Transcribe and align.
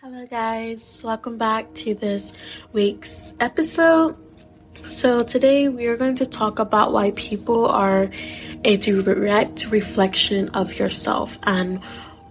Hello, 0.00 0.24
guys. 0.26 1.02
Welcome 1.04 1.38
back 1.38 1.74
to 1.74 1.92
this 1.92 2.32
week's 2.72 3.34
episode. 3.40 4.16
So, 4.84 5.24
today 5.24 5.68
we 5.68 5.88
are 5.88 5.96
going 5.96 6.14
to 6.14 6.26
talk 6.26 6.60
about 6.60 6.92
why 6.92 7.10
people 7.16 7.66
are 7.66 8.08
a 8.62 8.76
direct 8.76 9.66
reflection 9.72 10.50
of 10.50 10.78
yourself 10.78 11.36
and 11.42 11.82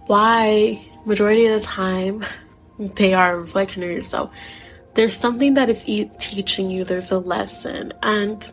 why, 0.06 0.82
majority 1.04 1.44
of 1.44 1.60
the 1.60 1.66
time, 1.66 2.24
they 2.78 3.12
are 3.12 3.34
a 3.34 3.40
reflection 3.40 3.82
of 3.82 3.90
yourself. 3.90 4.34
There's 4.94 5.14
something 5.14 5.52
that 5.52 5.68
is 5.68 5.86
e- 5.86 6.10
teaching 6.16 6.70
you, 6.70 6.84
there's 6.84 7.10
a 7.10 7.18
lesson. 7.18 7.92
And 8.02 8.50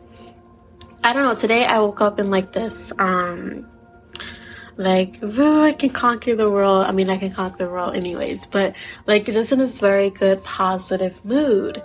I 1.02 1.14
don't 1.14 1.24
know, 1.24 1.34
today 1.34 1.64
I 1.64 1.78
woke 1.78 2.02
up 2.02 2.20
in 2.20 2.30
like 2.30 2.52
this, 2.52 2.92
um, 2.98 3.66
like 4.78 5.16
I 5.22 5.72
can 5.72 5.90
conquer 5.90 6.34
the 6.34 6.50
world. 6.50 6.84
I 6.86 6.92
mean, 6.92 7.08
I 7.08 7.16
can 7.16 7.32
conquer 7.32 7.64
the 7.64 7.70
world 7.70 7.96
anyways, 7.96 8.44
but 8.46 8.76
like 9.06 9.24
just 9.24 9.50
in 9.50 9.58
this 9.58 9.80
very 9.80 10.10
good 10.10 10.44
positive 10.44 11.24
mood. 11.24 11.82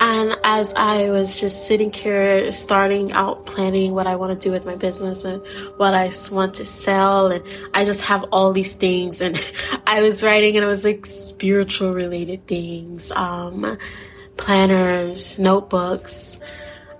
And 0.00 0.34
as 0.42 0.72
I 0.74 1.10
was 1.10 1.38
just 1.38 1.66
sitting 1.66 1.92
here, 1.92 2.50
starting 2.52 3.12
out 3.12 3.44
planning 3.44 3.92
what 3.92 4.06
I 4.06 4.16
want 4.16 4.40
to 4.40 4.48
do 4.48 4.50
with 4.50 4.64
my 4.64 4.74
business 4.74 5.24
and 5.24 5.46
what 5.76 5.94
I 5.94 6.10
want 6.30 6.54
to 6.54 6.64
sell, 6.64 7.30
and 7.30 7.44
I 7.74 7.84
just 7.84 8.00
have 8.02 8.24
all 8.32 8.52
these 8.52 8.74
things, 8.74 9.20
and 9.20 9.38
I 9.86 10.00
was 10.00 10.22
writing, 10.22 10.56
and 10.56 10.64
it 10.64 10.68
was 10.68 10.84
like 10.84 11.04
spiritual 11.04 11.92
related 11.92 12.46
things, 12.46 13.12
um, 13.12 13.76
planners, 14.38 15.38
notebooks, 15.38 16.38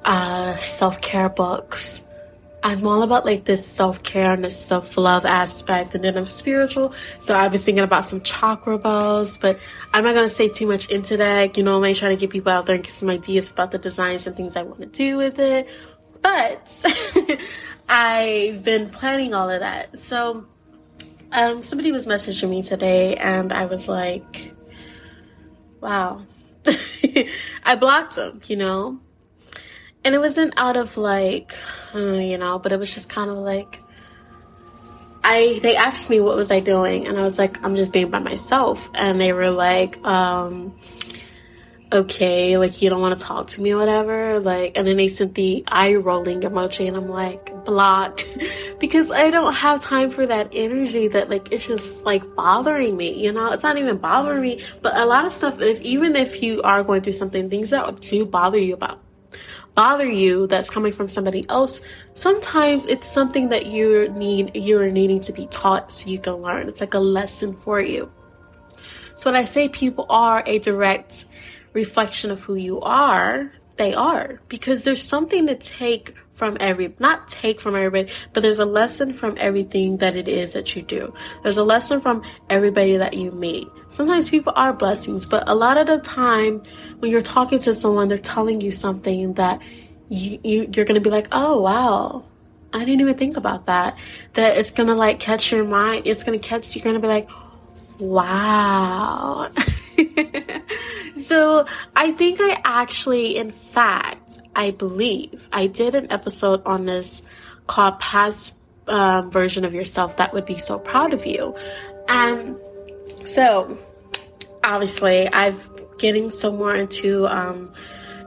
uh, 0.05 0.57
self 0.59 1.01
care 1.01 1.31
books 1.31 2.03
I'm 2.63 2.87
all 2.87 3.03
about 3.03 3.25
like 3.25 3.45
this 3.45 3.67
self 3.67 4.03
care 4.03 4.33
and 4.33 4.45
this 4.45 4.65
self 4.65 4.97
love 4.97 5.25
aspect, 5.25 5.95
and 5.95 6.05
then 6.05 6.17
I'm 6.17 6.27
spiritual. 6.27 6.93
So 7.19 7.35
I 7.35 7.49
was 7.49 7.65
thinking 7.65 7.85
about 7.85 8.05
some 8.05 8.21
chakra 8.21 8.79
balls, 8.79 9.39
but 9.39 9.59
I'm 9.93 10.05
not 10.05 10.15
gonna 10.15 10.29
say 10.29 10.49
too 10.49 10.67
much 10.67 10.91
into 10.91 11.17
that. 11.19 11.57
You 11.57 11.63
know, 11.63 11.83
I'm 11.83 11.95
trying 11.95 12.17
to 12.17 12.21
get 12.21 12.31
people 12.31 12.53
out 12.53 12.67
there 12.67 12.75
and 12.75 12.85
get 12.85 12.93
some 12.93 13.09
ideas 13.09 13.51
about 13.51 13.71
the 13.71 13.79
designs 13.79 14.27
and 14.27 14.37
things 14.37 14.57
I 14.57 14.63
want 14.63 14.81
to 14.83 14.87
do 14.87 15.17
with 15.17 15.39
it. 15.39 15.69
But 16.21 16.85
I've 17.89 18.63
been 18.63 18.91
planning 18.91 19.33
all 19.33 19.49
of 19.51 19.61
that. 19.61 19.99
So 19.99 20.47
um, 21.33 21.63
somebody 21.63 21.93
was 21.93 22.05
messaging 22.07 22.51
me 22.51 22.63
today, 22.63 23.15
and 23.15 23.53
I 23.53 23.65
was 23.67 23.89
like, 23.89 24.53
wow. 25.81 26.27
I 27.65 27.77
blocked 27.77 28.17
them, 28.17 28.43
you 28.47 28.57
know 28.57 29.01
and 30.05 30.15
it 30.15 30.19
wasn't 30.19 30.55
out 30.57 30.77
of 30.77 30.97
like 30.97 31.55
uh, 31.95 31.99
you 31.99 32.39
know 32.39 32.59
but 32.59 32.73
it 32.73 32.79
was 32.79 32.93
just 32.93 33.09
kind 33.09 33.31
of 33.31 33.39
like 33.39 33.83
i 35.23 35.59
they 35.63 35.77
asked 35.77 36.09
me 36.09 36.21
what 36.21 36.37
was 36.37 36.51
i 36.51 36.61
doing 36.61 37.07
and 37.07 37.19
i 37.19 37.23
was 37.23 37.39
like 37.39 37.63
i'm 37.65 37.77
just 37.77 37.93
being 37.93 38.11
by 38.11 38.19
myself. 38.19 38.89
And 38.95 39.21
they 39.21 39.33
were 39.33 39.51
like 39.51 40.03
um 40.05 40.75
okay 41.93 42.57
like 42.57 42.81
you 42.81 42.89
don't 42.89 43.01
want 43.01 43.19
to 43.19 43.25
talk 43.25 43.49
to 43.49 43.61
me 43.61 43.73
or 43.73 43.77
whatever 43.77 44.39
like 44.39 44.79
and 44.79 44.87
then 44.87 44.97
they 44.97 45.09
sent 45.09 45.35
the 45.35 45.65
eye 45.67 45.93
rolling 45.97 46.41
emoji 46.43 46.87
and 46.87 46.97
i'm 46.97 47.09
like 47.09 47.53
blocked. 47.65 48.27
Because 48.81 49.11
i 49.11 49.29
don't 49.29 49.53
have 49.53 49.81
time 49.81 50.09
for 50.09 50.25
that 50.25 50.49
energy 50.55 51.07
that 51.09 51.29
like 51.29 51.53
it's 51.53 51.67
just 51.67 52.07
like 52.07 52.23
bothering 52.35 52.97
me 52.97 53.23
you 53.23 53.31
know? 53.31 53.53
It's 53.53 53.63
not 53.63 53.77
even 53.77 53.99
bothering 53.99 54.41
me 54.41 54.63
but 54.81 54.97
a 54.97 55.05
lot 55.05 55.27
of 55.27 55.33
stuff 55.33 55.61
if 55.61 55.83
even 55.83 56.17
if 56.17 56.43
you 56.43 56.63
are 56.63 56.83
going 56.83 57.03
through 57.03 57.13
something 57.13 57.51
things 57.51 57.69
that 57.71 58.01
do 58.01 58.25
bother 58.25 58.59
you 58.59 58.73
about 58.73 58.99
bother 59.75 60.09
you 60.09 60.47
that's 60.47 60.71
coming 60.71 60.93
from 60.93 61.09
somebody 61.09 61.45
else, 61.49 61.81
sometimes 62.15 62.87
it's 62.87 63.11
something 63.11 63.49
that 63.51 63.67
you 63.67 64.09
need 64.11 64.53
you're 64.55 64.91
needing 64.91 65.21
to 65.21 65.33
be 65.33 65.47
taught 65.47 65.93
so 65.93 66.09
you 66.09 66.19
can 66.19 66.35
learn. 66.35 66.69
It's 66.69 66.81
like 66.81 66.95
a 66.95 66.99
lesson 66.99 67.55
for 67.57 67.81
you. 67.81 68.11
So 69.15 69.31
when 69.31 69.37
I 69.37 69.45
say 69.45 69.69
people 69.69 70.07
are 70.09 70.43
a 70.47 70.59
direct 70.59 71.27
reflection 71.73 72.31
of 72.31 72.41
who 72.41 72.57
you 72.57 72.81
are, 72.81 73.53
they 73.77 73.95
are 73.95 74.41
because 74.49 74.85
there's 74.85 75.03
something 75.03 75.47
to 75.47 75.55
take 75.55 76.15
from 76.41 76.57
every 76.59 76.95
not 76.99 77.29
take 77.29 77.61
from 77.61 77.77
everybody 77.77 78.11
but 78.33 78.43
there's 78.43 78.59
a 78.59 78.65
lesson 78.65 79.13
from 79.13 79.37
everything 79.39 79.99
that 79.99 80.17
it 80.17 80.27
is 80.27 80.55
that 80.55 80.75
you 80.75 80.81
do. 80.81 81.13
There's 81.43 81.59
a 81.59 81.65
lesson 81.65 82.01
from 82.01 82.23
everybody 82.49 82.97
that 82.97 83.13
you 83.13 83.31
meet. 83.31 83.69
Sometimes 83.91 84.31
people 84.31 84.55
are 84.57 84.73
blessings 84.73 85.27
but 85.27 85.47
a 85.47 85.55
lot 85.55 85.77
of 85.77 85.87
the 85.87 85.99
time 85.99 86.63
when 87.01 87.11
you're 87.11 87.21
talking 87.21 87.59
to 87.59 87.75
someone 87.75 88.09
they're 88.09 88.17
telling 88.17 88.63
you 88.63 88.73
something 88.73 89.35
that 89.35 89.61
you, 90.09 90.41
you 90.43 90.71
you're 90.75 90.87
gonna 90.87 91.03
be 91.03 91.11
like 91.11 91.29
oh 91.31 91.61
wow. 91.61 92.25
I 92.73 92.79
didn't 92.87 93.03
even 93.03 93.17
think 93.17 93.37
about 93.37 93.67
that. 93.67 93.99
That 94.33 94.57
it's 94.57 94.71
gonna 94.71 94.95
like 94.95 95.19
catch 95.21 95.53
your 95.53 95.65
mind. 95.65 96.07
It's 96.07 96.23
gonna 96.23 96.39
catch 96.39 96.75
you're 96.75 96.83
gonna 96.83 97.01
be 97.01 97.09
like 97.09 97.29
wow 97.99 99.51
so 101.31 101.65
I 101.95 102.11
think 102.11 102.41
I 102.41 102.61
actually, 102.65 103.37
in 103.37 103.53
fact, 103.53 104.41
I 104.57 104.73
believe 104.73 105.49
I 105.53 105.69
did 105.69 105.95
an 105.95 106.11
episode 106.11 106.61
on 106.67 106.87
this 106.87 107.23
called 107.69 108.01
Past 108.01 108.53
uh, 108.89 109.23
Version 109.29 109.65
of 109.65 109.73
Yourself 109.73 110.17
That 110.17 110.35
Would 110.35 110.45
Be 110.45 110.59
So 110.59 110.81
Proud 110.81 111.13
of 111.13 111.25
You. 111.25 111.55
And 112.09 112.57
so, 113.25 113.79
obviously, 114.65 115.29
I've 115.29 115.71
getting 115.99 116.31
so 116.31 116.53
more 116.53 116.75
into 116.75 117.29
um, 117.29 117.73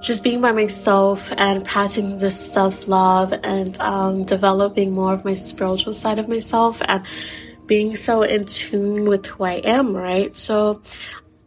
just 0.01 0.23
being 0.23 0.39
by 0.39 0.53
myself 0.53 1.33
and 1.37 1.65
practicing 1.65 2.19
this 2.19 2.53
self 2.53 2.87
love 2.87 3.33
and 3.43 3.77
um, 3.81 4.23
developing 4.23 4.93
more 4.93 5.11
of 5.11 5.25
my 5.25 5.33
spiritual 5.33 5.91
side 5.91 6.19
of 6.19 6.29
myself 6.29 6.81
and 6.85 7.05
being 7.65 7.97
so 7.97 8.21
in 8.21 8.45
tune 8.45 9.05
with 9.05 9.25
who 9.25 9.43
I 9.43 9.55
am, 9.55 9.93
right? 9.93 10.35
So 10.37 10.81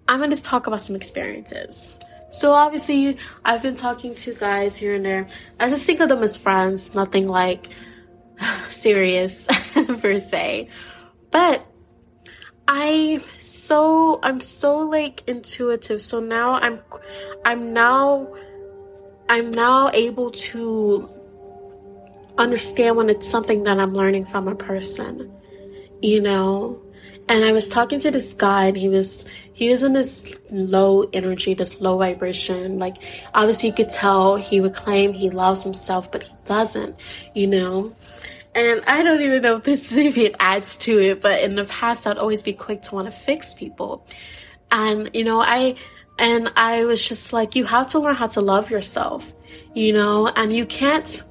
I'm 0.09 0.19
going 0.19 0.31
to 0.31 0.43
talk 0.43 0.67
about 0.67 0.81
some 0.81 0.97
experiences. 0.97 1.99
So 2.29 2.53
obviously, 2.53 3.19
I've 3.45 3.63
been 3.63 3.75
talking 3.75 4.15
to 4.17 4.35
guys 4.35 4.77
here 4.77 4.95
and 4.95 5.05
there. 5.05 5.27
I 5.61 5.69
just 5.69 5.85
think 5.85 6.01
of 6.01 6.09
them 6.09 6.23
as 6.23 6.37
friends, 6.37 6.95
nothing 6.95 7.29
like 7.29 7.69
serious 8.71 9.47
per 10.01 10.21
se. 10.21 10.69
But 11.31 11.65
I 12.69 13.21
so 13.39 14.19
I'm 14.23 14.41
so 14.41 14.79
like 14.79 15.23
intuitive. 15.29 16.03
So 16.03 16.21
now 16.21 16.55
I'm 16.55 16.81
I'm 17.45 17.73
now 17.73 18.35
I'm 19.29 19.51
now 19.51 19.91
able 19.93 20.31
to 20.31 21.09
understand 22.39 22.97
when 22.97 23.09
it's 23.09 23.29
something 23.29 23.65
that 23.65 23.79
I'm 23.79 23.95
learning 23.95 24.27
from 24.27 24.49
a 24.49 24.55
person. 24.55 25.33
You 26.03 26.21
know, 26.21 26.83
and 27.29 27.45
I 27.45 27.53
was 27.53 27.67
talking 27.67 27.99
to 28.01 28.11
this 28.11 28.35
guy, 28.35 28.67
and 28.67 28.77
he 28.77 28.89
was 28.89 29.25
he 29.53 29.69
was 29.71 29.83
in 29.83 29.93
this 29.93 30.25
low 30.51 31.09
energy, 31.13 31.55
this 31.55 31.81
low 31.81 31.99
vibration. 31.99 32.79
Like 32.79 32.97
obviously, 33.35 33.71
you 33.71 33.75
could 33.75 33.89
tell 33.89 34.37
he 34.37 34.61
would 34.61 34.75
claim 34.75 35.13
he 35.13 35.31
loves 35.31 35.63
himself, 35.63 36.11
but 36.13 36.23
he 36.23 36.35
doesn't. 36.45 36.97
You 37.35 37.47
know. 37.49 37.97
And 38.55 38.83
I 38.87 39.03
don't 39.03 39.21
even 39.21 39.43
know 39.43 39.57
if 39.57 39.65
this 39.65 39.93
it 39.97 40.37
adds 40.39 40.79
to 40.79 40.99
it, 40.99 41.21
but 41.21 41.43
in 41.43 41.57
the 41.57 41.65
past, 41.65 42.07
I'd 42.07 42.19
always 42.19 42.43
be 42.43 42.53
quick 42.53 42.83
to 42.83 42.95
want 42.95 43.07
to 43.07 43.13
fix 43.13 43.55
people. 43.55 44.07
And 44.71 45.11
you 45.13 45.25
know, 45.25 45.41
I 45.41 45.77
and 46.19 46.53
I 46.57 46.85
was 46.85 47.07
just 47.07 47.33
like, 47.33 47.57
you 47.57 47.65
have 47.65 47.89
to 47.89 47.99
learn 47.99 48.15
how 48.15 48.29
to 48.29 48.41
love 48.41 48.71
yourself, 48.71 49.33
you 49.75 49.93
know, 49.93 50.29
and 50.29 50.55
you 50.55 50.65
can't 50.65 51.23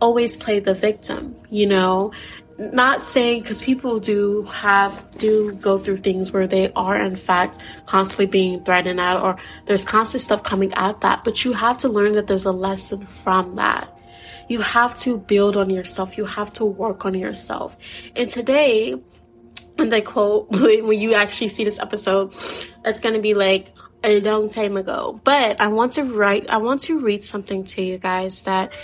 always 0.00 0.36
play 0.36 0.60
the 0.60 0.72
victim, 0.72 1.36
you 1.50 1.66
know 1.66 2.12
not 2.60 3.04
saying 3.04 3.40
because 3.40 3.62
people 3.62 3.98
do 3.98 4.42
have 4.52 5.10
do 5.12 5.52
go 5.54 5.78
through 5.78 5.96
things 5.96 6.30
where 6.30 6.46
they 6.46 6.70
are 6.74 6.96
in 6.96 7.16
fact 7.16 7.58
constantly 7.86 8.26
being 8.26 8.62
threatened 8.64 9.00
at 9.00 9.16
or 9.16 9.36
there's 9.64 9.84
constant 9.84 10.22
stuff 10.22 10.42
coming 10.42 10.70
at 10.74 11.00
that 11.00 11.24
but 11.24 11.42
you 11.42 11.54
have 11.54 11.78
to 11.78 11.88
learn 11.88 12.12
that 12.12 12.26
there's 12.26 12.44
a 12.44 12.52
lesson 12.52 13.06
from 13.06 13.56
that. 13.56 13.96
You 14.48 14.60
have 14.60 14.96
to 14.98 15.16
build 15.16 15.56
on 15.56 15.70
yourself. 15.70 16.18
You 16.18 16.24
have 16.24 16.52
to 16.54 16.64
work 16.64 17.04
on 17.04 17.14
yourself. 17.14 17.76
And 18.14 18.28
today 18.28 19.00
and 19.78 19.94
I 19.94 20.02
quote 20.02 20.50
when 20.60 21.00
you 21.00 21.14
actually 21.14 21.48
see 21.48 21.64
this 21.64 21.78
episode 21.78 22.34
it's 22.84 23.00
going 23.00 23.14
to 23.14 23.22
be 23.22 23.32
like 23.32 23.74
a 24.04 24.20
long 24.20 24.50
time 24.50 24.76
ago. 24.76 25.18
But 25.24 25.60
i 25.62 25.68
want 25.68 25.92
to 25.92 26.04
write 26.04 26.50
i 26.50 26.58
want 26.58 26.82
to 26.82 27.00
read 27.00 27.24
something 27.24 27.64
to 27.64 27.82
you 27.82 27.96
guys 27.96 28.42
that 28.42 28.74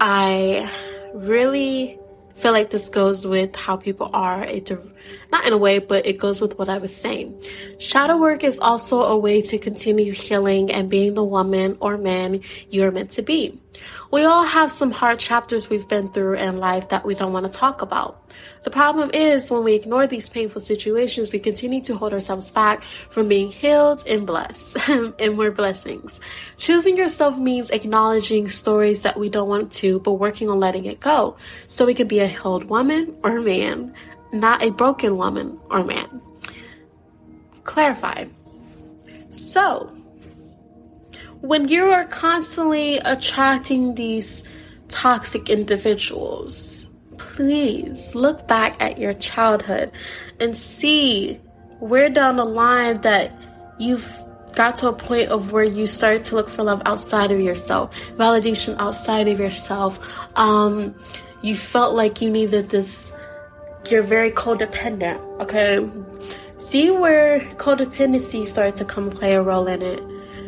i 0.00 0.70
really 1.14 1.98
feel 2.36 2.52
like 2.52 2.70
this 2.70 2.88
goes 2.88 3.26
with 3.26 3.56
how 3.56 3.76
people 3.76 4.10
are. 4.12 4.44
It 4.44 4.70
not 5.32 5.46
in 5.46 5.52
a 5.52 5.58
way 5.58 5.78
but 5.78 6.06
it 6.06 6.18
goes 6.18 6.40
with 6.40 6.58
what 6.58 6.68
i 6.68 6.78
was 6.78 6.94
saying. 6.94 7.40
Shadow 7.78 8.16
work 8.18 8.44
is 8.44 8.58
also 8.58 9.02
a 9.02 9.16
way 9.16 9.42
to 9.42 9.58
continue 9.58 10.12
healing 10.12 10.70
and 10.70 10.90
being 10.90 11.14
the 11.14 11.24
woman 11.24 11.76
or 11.80 11.96
man 11.98 12.40
you're 12.70 12.90
meant 12.90 13.10
to 13.12 13.22
be. 13.22 13.60
We 14.10 14.24
all 14.24 14.44
have 14.44 14.70
some 14.70 14.90
hard 14.90 15.18
chapters 15.18 15.68
we've 15.68 15.88
been 15.88 16.10
through 16.12 16.34
in 16.34 16.58
life 16.58 16.90
that 16.90 17.04
we 17.04 17.14
don't 17.14 17.32
want 17.32 17.46
to 17.46 17.52
talk 17.52 17.82
about 17.82 18.25
the 18.62 18.70
problem 18.70 19.10
is 19.14 19.50
when 19.50 19.62
we 19.62 19.74
ignore 19.74 20.06
these 20.06 20.28
painful 20.28 20.60
situations, 20.60 21.30
we 21.30 21.38
continue 21.38 21.80
to 21.82 21.94
hold 21.94 22.12
ourselves 22.12 22.50
back 22.50 22.82
from 22.82 23.28
being 23.28 23.50
healed 23.50 24.02
and 24.06 24.26
blessed 24.26 24.76
and 24.88 25.36
more 25.36 25.50
blessings. 25.50 26.20
Choosing 26.56 26.96
yourself 26.96 27.38
means 27.38 27.70
acknowledging 27.70 28.48
stories 28.48 29.02
that 29.02 29.18
we 29.18 29.28
don't 29.28 29.48
want 29.48 29.70
to, 29.72 30.00
but 30.00 30.14
working 30.14 30.48
on 30.48 30.58
letting 30.58 30.86
it 30.86 30.98
go. 30.98 31.36
So 31.68 31.86
we 31.86 31.94
can 31.94 32.08
be 32.08 32.18
a 32.18 32.26
healed 32.26 32.64
woman 32.64 33.16
or 33.22 33.40
man, 33.40 33.94
not 34.32 34.62
a 34.62 34.70
broken 34.70 35.16
woman 35.16 35.58
or 35.70 35.84
man. 35.84 36.20
Clarify. 37.62 38.24
So, 39.30 39.92
when 41.40 41.68
you 41.68 41.84
are 41.84 42.04
constantly 42.04 42.98
attracting 42.98 43.94
these 43.94 44.42
toxic 44.88 45.50
individuals, 45.50 46.85
please 47.36 48.14
look 48.14 48.48
back 48.48 48.76
at 48.80 48.98
your 48.98 49.14
childhood 49.14 49.92
and 50.40 50.56
see 50.56 51.38
where 51.78 52.08
down 52.08 52.36
the 52.36 52.44
line 52.44 53.00
that 53.02 53.30
you've 53.78 54.10
got 54.54 54.76
to 54.76 54.88
a 54.88 54.92
point 54.92 55.28
of 55.28 55.52
where 55.52 55.62
you 55.62 55.86
started 55.86 56.24
to 56.24 56.34
look 56.34 56.48
for 56.48 56.64
love 56.64 56.80
outside 56.86 57.30
of 57.30 57.38
yourself, 57.40 57.94
validation 58.16 58.74
outside 58.78 59.28
of 59.28 59.38
yourself. 59.38 60.18
Um, 60.36 60.96
you 61.42 61.56
felt 61.56 61.94
like 61.94 62.22
you 62.22 62.30
needed 62.30 62.70
this, 62.70 63.14
you're 63.90 64.02
very 64.02 64.30
codependent, 64.30 65.20
okay? 65.42 65.86
See 66.56 66.90
where 66.90 67.40
codependency 67.40 68.46
started 68.46 68.76
to 68.76 68.84
come 68.86 69.10
play 69.10 69.34
a 69.34 69.42
role 69.42 69.66
in 69.66 69.82
it. 69.82 70.02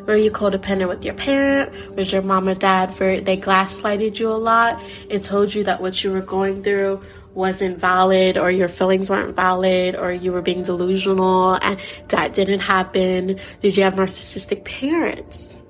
Were 0.09 0.17
you 0.17 0.31
codependent 0.31 0.89
with 0.89 1.05
your 1.05 1.13
parent? 1.13 1.95
Was 1.95 2.11
your 2.11 2.23
mom 2.23 2.49
or 2.49 2.55
dad 2.55 2.91
very, 2.93 3.21
they 3.21 3.37
gaslighted 3.37 4.19
you 4.19 4.31
a 4.31 4.41
lot 4.41 4.83
and 5.11 5.23
told 5.23 5.55
you 5.55 5.65
that 5.65 5.83
what 5.83 6.03
you 6.03 6.11
were 6.11 6.23
going 6.23 6.63
through 6.63 7.03
wasn't 7.35 7.79
valid 7.79 8.39
or 8.39 8.51
your 8.51 8.69
feelings 8.69 9.11
weren't 9.11 9.37
valid 9.37 9.95
or 9.95 10.11
you 10.11 10.33
were 10.33 10.41
being 10.41 10.63
delusional 10.63 11.59
and 11.61 11.79
that 12.09 12.33
didn't 12.33 12.61
happen? 12.61 13.39
Did 13.61 13.77
you 13.77 13.83
have 13.83 13.95
narcissistic 13.95 14.65
parents? 14.65 15.61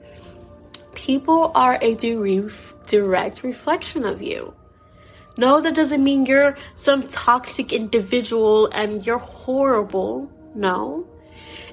People 0.94 1.50
are 1.56 1.76
a 1.82 1.96
direct 1.96 3.42
reflection 3.42 4.04
of 4.04 4.22
you. 4.22 4.54
No, 5.36 5.60
that 5.60 5.74
doesn't 5.74 6.04
mean 6.04 6.26
you're 6.26 6.56
some 6.76 7.02
toxic 7.02 7.72
individual 7.72 8.66
and 8.72 9.04
you're 9.04 9.18
horrible. 9.18 10.30
No. 10.54 11.08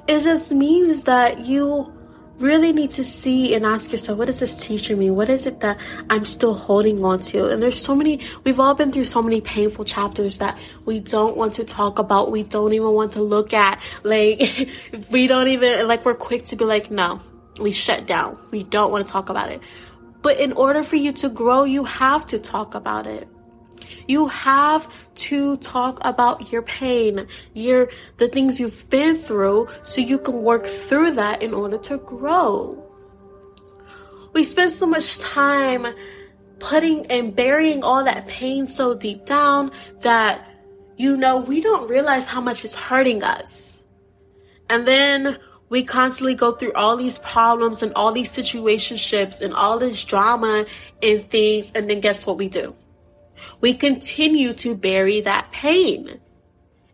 It 0.07 0.21
just 0.23 0.51
means 0.51 1.03
that 1.03 1.45
you 1.45 1.94
really 2.39 2.73
need 2.73 2.91
to 2.91 3.03
see 3.03 3.53
and 3.55 3.65
ask 3.65 3.91
yourself, 3.91 4.17
what 4.17 4.29
is 4.29 4.39
this 4.39 4.61
teaching 4.61 4.99
me? 4.99 5.09
What 5.09 5.29
is 5.29 5.45
it 5.45 5.61
that 5.61 5.79
I'm 6.09 6.25
still 6.25 6.53
holding 6.53 7.03
on 7.03 7.19
to? 7.23 7.49
And 7.49 7.61
there's 7.61 7.81
so 7.81 7.95
many, 7.95 8.21
we've 8.43 8.59
all 8.59 8.75
been 8.75 8.91
through 8.91 9.05
so 9.05 9.21
many 9.21 9.41
painful 9.41 9.85
chapters 9.85 10.37
that 10.39 10.57
we 10.85 10.99
don't 10.99 11.37
want 11.37 11.53
to 11.53 11.63
talk 11.63 11.99
about. 11.99 12.31
We 12.31 12.43
don't 12.43 12.73
even 12.73 12.91
want 12.91 13.13
to 13.13 13.21
look 13.21 13.53
at. 13.53 13.81
Like, 14.03 14.69
we 15.09 15.27
don't 15.27 15.47
even, 15.47 15.87
like, 15.87 16.05
we're 16.05 16.13
quick 16.13 16.45
to 16.45 16.55
be 16.55 16.65
like, 16.65 16.91
no, 16.91 17.21
we 17.59 17.71
shut 17.71 18.05
down. 18.05 18.37
We 18.51 18.63
don't 18.63 18.91
want 18.91 19.05
to 19.05 19.11
talk 19.11 19.29
about 19.29 19.51
it. 19.51 19.61
But 20.21 20.39
in 20.39 20.53
order 20.53 20.83
for 20.83 20.95
you 20.95 21.11
to 21.13 21.29
grow, 21.29 21.63
you 21.63 21.83
have 21.83 22.25
to 22.27 22.39
talk 22.39 22.75
about 22.75 23.05
it. 23.05 23.27
You 24.07 24.27
have 24.27 24.87
to 25.15 25.57
talk 25.57 25.99
about 26.01 26.51
your 26.51 26.61
pain, 26.61 27.27
your 27.53 27.89
the 28.17 28.27
things 28.27 28.59
you've 28.59 28.89
been 28.89 29.17
through 29.17 29.67
so 29.83 30.01
you 30.01 30.17
can 30.17 30.41
work 30.41 30.65
through 30.65 31.11
that 31.11 31.41
in 31.41 31.53
order 31.53 31.77
to 31.79 31.97
grow. 31.97 32.81
We 34.33 34.43
spend 34.43 34.71
so 34.71 34.85
much 34.85 35.19
time 35.19 35.87
putting 36.59 37.05
and 37.07 37.35
burying 37.35 37.83
all 37.83 38.03
that 38.03 38.27
pain 38.27 38.67
so 38.67 38.95
deep 38.95 39.25
down 39.25 39.71
that 40.01 40.47
you 40.97 41.17
know 41.17 41.39
we 41.39 41.61
don't 41.61 41.89
realize 41.89 42.27
how 42.27 42.41
much 42.41 42.65
it's 42.65 42.75
hurting 42.75 43.23
us. 43.23 43.81
And 44.69 44.87
then 44.87 45.37
we 45.69 45.83
constantly 45.83 46.35
go 46.35 46.51
through 46.53 46.73
all 46.73 46.95
these 46.97 47.17
problems 47.19 47.81
and 47.83 47.93
all 47.95 48.11
these 48.11 48.29
situationships 48.29 49.41
and 49.41 49.53
all 49.53 49.79
this 49.79 50.03
drama 50.03 50.65
and 51.01 51.29
things 51.29 51.71
and 51.73 51.89
then 51.89 51.99
guess 51.99 52.25
what 52.25 52.37
we 52.37 52.47
do? 52.47 52.75
We 53.61 53.73
continue 53.73 54.53
to 54.53 54.75
bury 54.75 55.21
that 55.21 55.51
pain. 55.51 56.19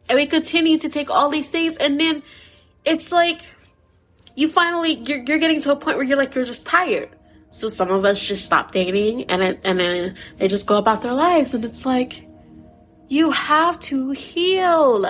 And 0.09 0.15
we 0.17 0.25
continue 0.25 0.77
to 0.79 0.89
take 0.89 1.09
all 1.09 1.29
these 1.29 1.47
things 1.49 1.77
and 1.77 1.99
then 1.99 2.23
it's 2.83 3.11
like 3.11 3.39
you 4.35 4.49
finally 4.49 4.93
you're, 4.93 5.23
you're 5.23 5.37
getting 5.37 5.61
to 5.61 5.71
a 5.71 5.75
point 5.75 5.97
where 5.97 6.05
you're 6.05 6.17
like 6.17 6.35
you're 6.35 6.45
just 6.45 6.65
tired. 6.65 7.09
So 7.49 7.69
some 7.69 7.91
of 7.91 8.05
us 8.05 8.25
just 8.25 8.45
stop 8.45 8.71
dating 8.71 9.25
and 9.25 9.41
it, 9.41 9.59
and 9.63 9.79
then 9.79 10.15
they 10.37 10.47
just 10.47 10.65
go 10.65 10.77
about 10.77 11.01
their 11.01 11.13
lives 11.13 11.53
and 11.53 11.63
it's 11.63 11.85
like 11.85 12.27
you 13.07 13.31
have 13.31 13.79
to 13.79 14.11
heal. 14.11 15.05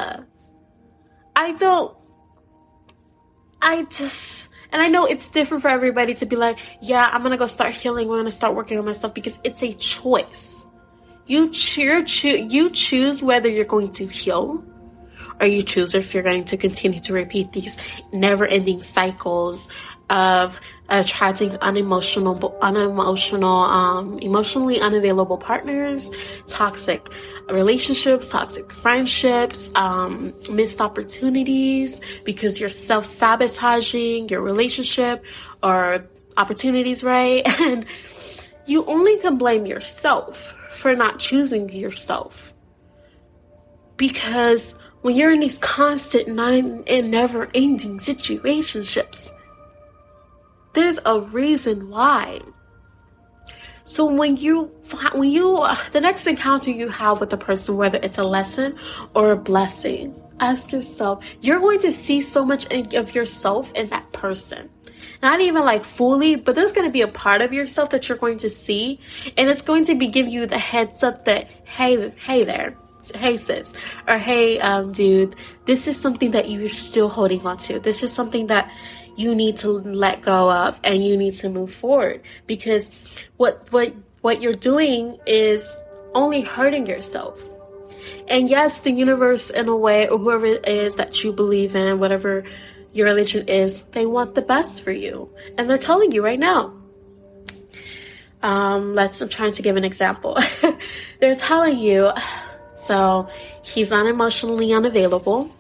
I 1.36 1.52
don't 1.54 1.96
I 3.62 3.84
just 3.84 4.48
and 4.72 4.82
I 4.82 4.88
know 4.88 5.06
it's 5.06 5.30
different 5.32 5.62
for 5.64 5.68
everybody 5.68 6.14
to 6.16 6.26
be 6.26 6.36
like, 6.36 6.60
yeah, 6.82 7.10
I'm 7.12 7.22
gonna 7.22 7.38
go 7.38 7.46
start 7.46 7.74
healing. 7.74 8.10
I'm 8.10 8.16
gonna 8.18 8.32
start 8.32 8.56
working 8.56 8.80
on 8.80 8.86
myself 8.86 9.14
because 9.14 9.40
it's 9.44 9.62
a 9.62 9.74
choice. 9.74 10.64
You 11.32 11.50
choose, 11.52 12.26
you 12.26 12.70
choose 12.72 13.24
whether 13.24 13.48
you're 13.48 13.64
going 13.64 13.92
to 13.92 14.06
heal 14.06 14.62
or 15.40 15.48
you 15.48 15.64
choose 15.64 15.96
if 15.96 16.14
you're 16.14 16.24
going 16.24 16.44
to 16.44 16.58
continue 16.58 17.00
to 17.00 17.14
repeat 17.14 17.54
these 17.54 17.78
never 18.12 18.46
ending 18.46 18.82
cycles 18.82 19.70
of 20.10 20.60
attracting 20.90 21.56
unemotional, 21.60 22.58
unemotional, 22.62 23.48
um, 23.48 24.20
emotionally 24.20 24.82
unavailable 24.82 25.38
partners, 25.38 26.12
toxic 26.48 27.08
relationships, 27.50 28.28
toxic 28.28 28.70
friendships, 28.74 29.72
um, 29.76 30.34
missed 30.52 30.82
opportunities 30.82 32.02
because 32.26 32.60
you're 32.60 32.70
self 32.70 33.06
sabotaging 33.06 34.28
your 34.28 34.42
relationship 34.42 35.24
or 35.64 36.06
opportunities, 36.36 37.06
right? 37.06 37.48
And 37.62 37.86
you 38.66 38.84
only 38.84 39.18
can 39.20 39.38
blame 39.38 39.66
yourself 39.66 40.58
for 40.82 40.96
not 40.96 41.20
choosing 41.20 41.70
yourself. 41.70 42.56
Because 43.98 44.74
when 45.04 45.16
you're 45.16 45.32
in 45.32 45.42
these 45.42 45.60
constant 45.60 46.28
nine 46.28 46.84
and 46.88 47.12
never 47.12 47.48
ending 47.54 48.00
situationships, 48.00 49.32
there's 50.74 51.00
a 51.06 51.22
reason 51.22 51.90
why. 51.90 52.40
So 53.84 54.06
when 54.06 54.38
you 54.38 54.72
when 55.14 55.30
you 55.30 55.64
the 55.92 56.02
next 56.02 56.26
encounter 56.26 56.72
you 56.72 56.90
have 56.90 57.20
with 57.20 57.32
a 57.32 57.38
person, 57.38 57.78
whether 57.78 58.00
it's 58.02 58.18
a 58.18 58.24
lesson 58.24 58.76
or 59.14 59.32
a 59.32 59.38
blessing, 59.38 60.20
ask 60.40 60.72
yourself, 60.72 61.24
you're 61.42 61.60
going 61.60 61.80
to 61.80 61.92
see 61.92 62.22
so 62.22 62.44
much 62.44 62.66
of 62.74 63.14
yourself 63.14 63.72
in 63.74 63.88
that 63.90 64.12
person 64.14 64.70
not 65.22 65.42
even 65.42 65.64
like 65.64 65.84
fully, 65.84 66.36
but 66.36 66.56
there's 66.56 66.72
going 66.72 66.88
to 66.88 66.92
be 66.92 67.02
a 67.02 67.08
part 67.08 67.42
of 67.42 67.54
yourself 67.54 67.92
that 67.92 68.10
you're 68.10 68.18
going 68.18 68.38
to 68.40 68.50
see, 68.50 69.00
and 69.38 69.50
it's 69.50 69.62
going 69.62 69.86
to 69.86 69.96
be 69.96 70.08
give 70.08 70.28
you 70.28 70.46
the 70.46 70.58
heads 70.58 71.04
up 71.04 71.26
that 71.26 71.48
hey, 71.66 72.12
hey 72.18 72.44
there, 72.44 72.76
hey 73.16 73.38
sis, 73.38 73.74
or 74.08 74.18
hey 74.18 74.60
um, 74.60 74.92
dude, 74.92 75.36
this 75.66 75.88
is 75.88 76.00
something 76.00 76.32
that 76.32 76.50
you're 76.50 76.70
still 76.70 77.10
holding 77.10 77.46
on 77.46 77.58
to. 77.58 77.80
This 77.80 78.04
is 78.04 78.12
something 78.12 78.48
that 78.48 78.72
you 79.16 79.36
need 79.36 79.58
to 79.58 79.70
let 79.70 80.22
go 80.22 80.52
of, 80.52 80.80
and 80.84 81.06
you 81.06 81.18
need 81.18 81.34
to 81.36 81.50
move 81.50 81.74
forward 81.74 82.22
because 82.48 82.92
what 83.38 83.72
what 83.72 83.94
what 84.22 84.42
you're 84.42 84.54
doing 84.54 85.18
is 85.26 85.82
only 86.14 86.42
hurting 86.42 86.88
yourself. 86.88 87.42
And 88.28 88.50
yes, 88.50 88.82
the 88.82 88.92
universe, 88.92 89.50
in 89.50 89.68
a 89.68 89.76
way, 89.76 90.08
or 90.08 90.18
whoever 90.18 90.46
it 90.46 90.68
is 90.68 90.96
that 90.96 91.24
you 91.24 91.34
believe 91.34 91.76
in, 91.76 92.00
whatever 92.00 92.46
your 92.94 93.08
religion 93.08 93.48
is, 93.48 93.82
they 93.92 94.06
want 94.06 94.36
the 94.36 94.42
best 94.42 94.84
for 94.84 94.92
you. 94.92 95.34
And 95.58 95.70
they're 95.70 95.78
telling 95.78 96.12
you 96.12 96.24
right 96.24 96.40
now. 96.40 96.74
Um, 98.44 98.96
let's, 98.96 99.22
I'm 99.22 99.30
trying 99.30 99.54
to 99.54 99.62
give 99.62 99.78
an 99.78 99.84
example. 99.84 100.38
they're 101.20 101.36
telling 101.36 101.78
you, 101.78 102.12
so 102.76 103.30
he's 103.64 103.92
unemotionally 103.92 104.76
unavailable. 104.76 105.52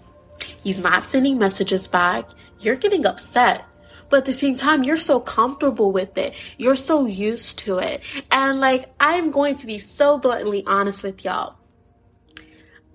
He's 0.63 0.79
not 0.79 1.03
sending 1.03 1.37
messages 1.37 1.87
back. 1.87 2.29
You're 2.59 2.75
getting 2.75 3.05
upset. 3.05 3.65
But 4.09 4.17
at 4.17 4.25
the 4.25 4.33
same 4.33 4.55
time, 4.55 4.83
you're 4.83 4.97
so 4.97 5.21
comfortable 5.21 5.91
with 5.91 6.17
it. 6.17 6.33
You're 6.57 6.75
so 6.75 7.05
used 7.05 7.59
to 7.59 7.77
it. 7.77 8.03
And 8.29 8.59
like, 8.59 8.91
I'm 8.99 9.31
going 9.31 9.55
to 9.57 9.65
be 9.65 9.79
so 9.79 10.17
bluntly 10.17 10.63
honest 10.67 11.01
with 11.01 11.23
y'all. 11.23 11.55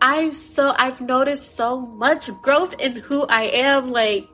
I've 0.01 0.37
so 0.37 0.75
I've 0.77 1.01
noticed 1.01 1.57
so 1.57 1.81
much 1.81 2.31
growth 2.43 2.75
in 2.81 2.97
who 2.97 3.25
I 3.25 3.45
am. 3.45 3.91
Like, 3.91 4.29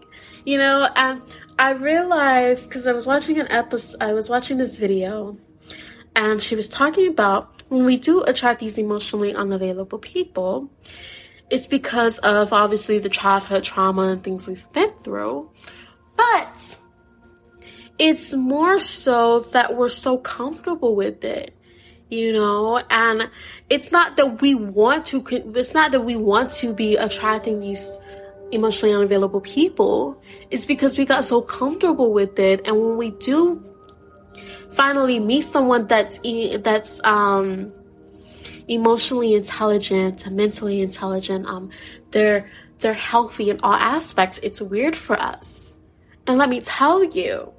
you 0.45 0.59
know, 0.59 0.89
um, 0.97 1.25
I 1.59 1.71
realized 1.73 2.69
because 2.69 2.87
I 2.87 2.93
was 2.93 3.07
watching 3.07 3.39
an 3.39 3.51
episode, 3.51 4.03
I 4.03 4.13
was 4.13 4.29
watching 4.29 4.59
this 4.59 4.77
video, 4.77 5.37
and 6.17 6.43
she 6.43 6.57
was 6.57 6.69
talking 6.69 7.09
about 7.09 7.63
when 7.69 7.85
we 7.85 7.97
do 7.97 8.23
attract 8.23 8.61
these 8.61 8.77
emotionally 8.77 9.35
unavailable 9.35 9.99
people, 9.99 10.71
it's 11.49 11.67
because 11.67 12.19
of 12.19 12.53
obviously 12.53 12.99
the 12.99 13.09
childhood 13.09 13.63
trauma 13.63 14.09
and 14.09 14.25
things 14.25 14.47
we've 14.47 14.71
been 14.73 14.91
through, 14.99 15.51
but 16.17 16.77
it's 17.99 18.35
more 18.35 18.79
so 18.79 19.41
that 19.41 19.77
we're 19.77 19.89
so 19.89 20.19
comfortable 20.19 20.97
with 20.97 21.25
it 21.25 21.57
you 22.13 22.33
know 22.33 22.79
and 22.91 23.31
it's 23.71 23.91
not 23.91 24.17
that 24.17 24.43
we 24.43 24.55
want 24.55 25.07
to 25.07 25.25
it's 25.57 25.73
not 25.73 25.93
that 25.93 26.03
we 26.03 26.15
want 26.15 26.51
to 26.51 26.75
be 26.75 26.97
attracting 26.97 27.59
these 27.59 27.97
emotionally 28.53 28.95
unavailable 28.95 29.41
people. 29.41 30.23
It's 30.51 30.67
because 30.67 30.97
we 30.97 31.05
got 31.05 31.25
so 31.25 31.41
comfortable 31.41 32.13
with 32.13 32.39
it. 32.39 32.67
And 32.67 32.77
when 32.81 32.97
we 32.99 33.11
do 33.13 33.65
finally 34.73 35.19
meet 35.19 35.43
someone 35.43 35.87
that's 35.87 36.21
that's 36.59 37.01
um 37.05 37.73
emotionally 38.69 39.35
intelligent 39.35 40.31
mentally 40.31 40.81
intelligent 40.81 41.45
um 41.47 41.69
they're 42.11 42.51
they're 42.79 42.95
healthy 42.95 43.51
in 43.51 43.59
all 43.63 43.75
aspects 43.75 44.39
it's 44.43 44.61
weird 44.61 44.97
for 44.97 45.19
us. 45.21 45.77
And 46.27 46.39
let 46.39 46.49
me 46.49 46.61
tell 46.61 47.03
you, 47.03 47.53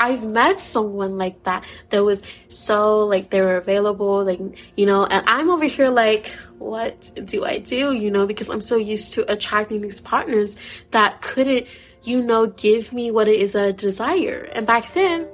I've 0.00 0.24
met 0.24 0.58
someone 0.58 1.18
like 1.18 1.44
that 1.44 1.64
that 1.90 2.02
was 2.02 2.22
so 2.48 3.06
like 3.06 3.30
they 3.30 3.42
were 3.42 3.58
available, 3.58 4.24
like 4.24 4.40
you 4.76 4.86
know, 4.86 5.04
and 5.04 5.22
I'm 5.28 5.50
over 5.50 5.66
here 5.66 5.90
like, 5.90 6.28
what 6.58 7.10
do 7.24 7.44
I 7.44 7.58
do? 7.58 7.92
You 7.92 8.10
know, 8.10 8.26
because 8.26 8.48
I'm 8.48 8.62
so 8.62 8.76
used 8.76 9.12
to 9.12 9.30
attracting 9.30 9.82
these 9.82 10.00
partners 10.00 10.56
that 10.90 11.20
couldn't, 11.20 11.66
you 12.02 12.22
know, 12.22 12.46
give 12.46 12.92
me 12.92 13.10
what 13.10 13.28
it 13.28 13.38
is 13.40 13.52
that 13.52 13.66
I 13.66 13.72
desire. 13.72 14.48
And 14.52 14.66
back 14.66 14.90
then, 14.94 15.28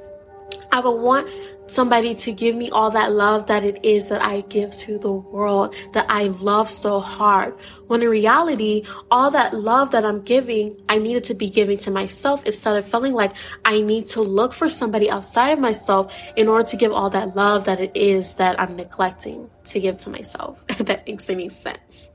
I 0.72 0.80
would 0.80 1.00
want 1.00 1.30
somebody 1.66 2.14
to 2.14 2.32
give 2.32 2.54
me 2.54 2.70
all 2.70 2.90
that 2.90 3.12
love 3.12 3.46
that 3.46 3.64
it 3.64 3.84
is 3.84 4.08
that 4.08 4.22
I 4.22 4.42
give 4.42 4.72
to 4.72 4.98
the 4.98 5.12
world 5.12 5.74
that 5.92 6.06
I 6.08 6.24
love 6.24 6.70
so 6.70 7.00
hard. 7.00 7.54
When 7.86 8.02
in 8.02 8.08
reality, 8.08 8.84
all 9.10 9.30
that 9.30 9.54
love 9.54 9.90
that 9.92 10.04
I'm 10.04 10.22
giving, 10.22 10.80
I 10.88 10.98
needed 10.98 11.24
to 11.24 11.34
be 11.34 11.50
giving 11.50 11.78
to 11.78 11.90
myself 11.90 12.44
instead 12.44 12.76
of 12.76 12.88
feeling 12.88 13.12
like 13.12 13.32
I 13.64 13.80
need 13.80 14.06
to 14.08 14.22
look 14.22 14.52
for 14.52 14.68
somebody 14.68 15.10
outside 15.10 15.50
of 15.50 15.58
myself 15.58 16.16
in 16.36 16.48
order 16.48 16.64
to 16.68 16.76
give 16.76 16.92
all 16.92 17.10
that 17.10 17.36
love 17.36 17.64
that 17.66 17.80
it 17.80 17.92
is 17.94 18.34
that 18.34 18.60
I'm 18.60 18.76
neglecting 18.76 19.50
to 19.64 19.80
give 19.80 19.98
to 19.98 20.10
myself. 20.10 20.64
if 20.68 20.78
that 20.78 21.06
makes 21.06 21.28
any 21.30 21.48
sense. 21.48 22.08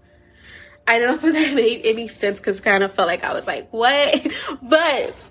I 0.88 1.00
don't 1.00 1.22
know 1.22 1.30
if 1.30 1.34
that 1.34 1.56
made 1.56 1.82
any 1.86 2.08
sense 2.08 2.40
because 2.40 2.60
kind 2.60 2.84
of 2.84 2.92
felt 2.92 3.08
like 3.08 3.24
I 3.24 3.34
was 3.34 3.48
like, 3.48 3.70
what? 3.72 4.28
but 4.62 5.31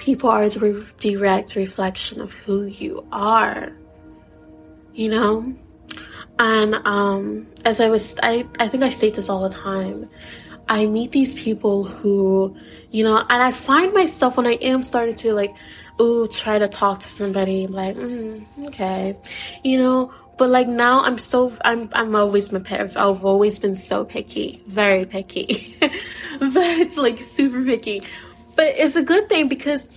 people 0.00 0.28
are 0.28 0.42
a 0.42 0.84
direct 0.98 1.54
reflection 1.54 2.20
of 2.20 2.32
who 2.32 2.64
you 2.64 3.06
are 3.12 3.72
you 4.94 5.08
know? 5.08 5.54
And 6.38 6.74
um 6.86 7.46
as 7.64 7.80
i 7.80 7.88
was 7.88 8.16
i 8.22 8.46
i 8.58 8.68
think 8.68 8.82
i 8.82 8.88
state 8.88 9.14
this 9.14 9.28
all 9.28 9.48
the 9.48 9.54
time. 9.54 10.08
I 10.68 10.86
meet 10.86 11.12
these 11.12 11.34
people 11.34 11.84
who 11.84 12.56
you 12.90 13.04
know 13.04 13.18
and 13.18 13.42
i 13.42 13.52
find 13.52 13.92
myself 13.92 14.36
when 14.36 14.46
i 14.46 14.52
am 14.72 14.82
starting 14.82 15.16
to 15.16 15.34
like 15.34 15.52
ooh 16.00 16.26
try 16.26 16.58
to 16.58 16.68
talk 16.68 17.00
to 17.00 17.08
somebody 17.10 17.66
like 17.66 17.96
mm, 17.96 18.46
okay 18.68 19.18
you 19.64 19.78
know? 19.78 20.14
But 20.38 20.48
like 20.48 20.68
now 20.68 21.02
i'm 21.02 21.18
so 21.18 21.52
i'm 21.64 21.90
i'm 21.92 22.16
always 22.16 22.48
been 22.48 22.66
i've 22.66 22.96
always 22.96 23.58
been 23.58 23.74
so 23.74 24.04
picky 24.04 24.62
very 24.66 25.04
picky. 25.04 25.76
But 26.40 26.78
it's 26.80 26.96
like 26.96 27.18
super 27.18 27.62
picky 27.62 28.02
but 28.56 28.66
it's 28.66 28.96
a 28.96 29.02
good 29.02 29.28
thing 29.28 29.48
because 29.48 29.88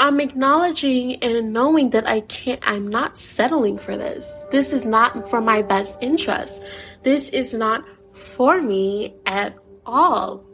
I'm 0.00 0.20
acknowledging 0.20 1.16
and 1.16 1.52
knowing 1.52 1.90
that 1.90 2.06
I 2.06 2.20
can't, 2.22 2.60
I'm 2.62 2.88
not 2.88 3.18
settling 3.18 3.78
for 3.78 3.96
this. 3.96 4.44
This 4.52 4.72
is 4.72 4.84
not 4.84 5.28
for 5.28 5.40
my 5.40 5.62
best 5.62 5.98
interest. 6.00 6.62
This 7.02 7.30
is 7.30 7.52
not 7.52 7.84
for 8.12 8.62
me 8.62 9.14
at 9.26 9.56
all. 9.84 10.44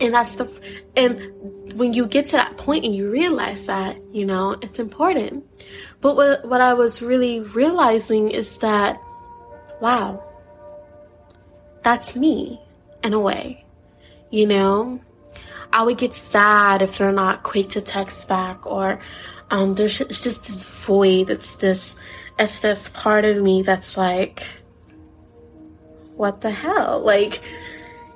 And 0.00 0.14
that's 0.14 0.36
the, 0.36 0.50
and 0.96 1.20
when 1.74 1.92
you 1.92 2.06
get 2.06 2.26
to 2.26 2.32
that 2.32 2.56
point 2.56 2.86
and 2.86 2.94
you 2.94 3.10
realize 3.10 3.66
that, 3.66 3.98
you 4.10 4.24
know, 4.24 4.56
it's 4.62 4.78
important. 4.78 5.44
But 6.00 6.16
what, 6.16 6.46
what 6.46 6.62
I 6.62 6.72
was 6.72 7.02
really 7.02 7.40
realizing 7.40 8.30
is 8.30 8.56
that, 8.58 8.98
wow, 9.82 10.24
that's 11.82 12.16
me 12.16 12.58
in 13.04 13.12
a 13.12 13.20
way, 13.20 13.66
you 14.30 14.46
know? 14.46 15.00
I 15.72 15.82
would 15.82 15.98
get 15.98 16.14
sad 16.14 16.82
if 16.82 16.98
they're 16.98 17.12
not 17.12 17.42
quick 17.42 17.68
to 17.70 17.80
text 17.80 18.26
back, 18.28 18.66
or 18.66 19.00
um, 19.50 19.74
there's 19.74 19.98
just 19.98 20.46
this 20.46 20.62
void. 20.62 21.30
It's 21.30 21.56
this, 21.56 21.94
it's 22.38 22.60
this 22.60 22.88
part 22.88 23.24
of 23.24 23.36
me 23.36 23.62
that's 23.62 23.96
like, 23.96 24.46
what 26.16 26.40
the 26.40 26.50
hell? 26.50 27.00
Like, 27.00 27.40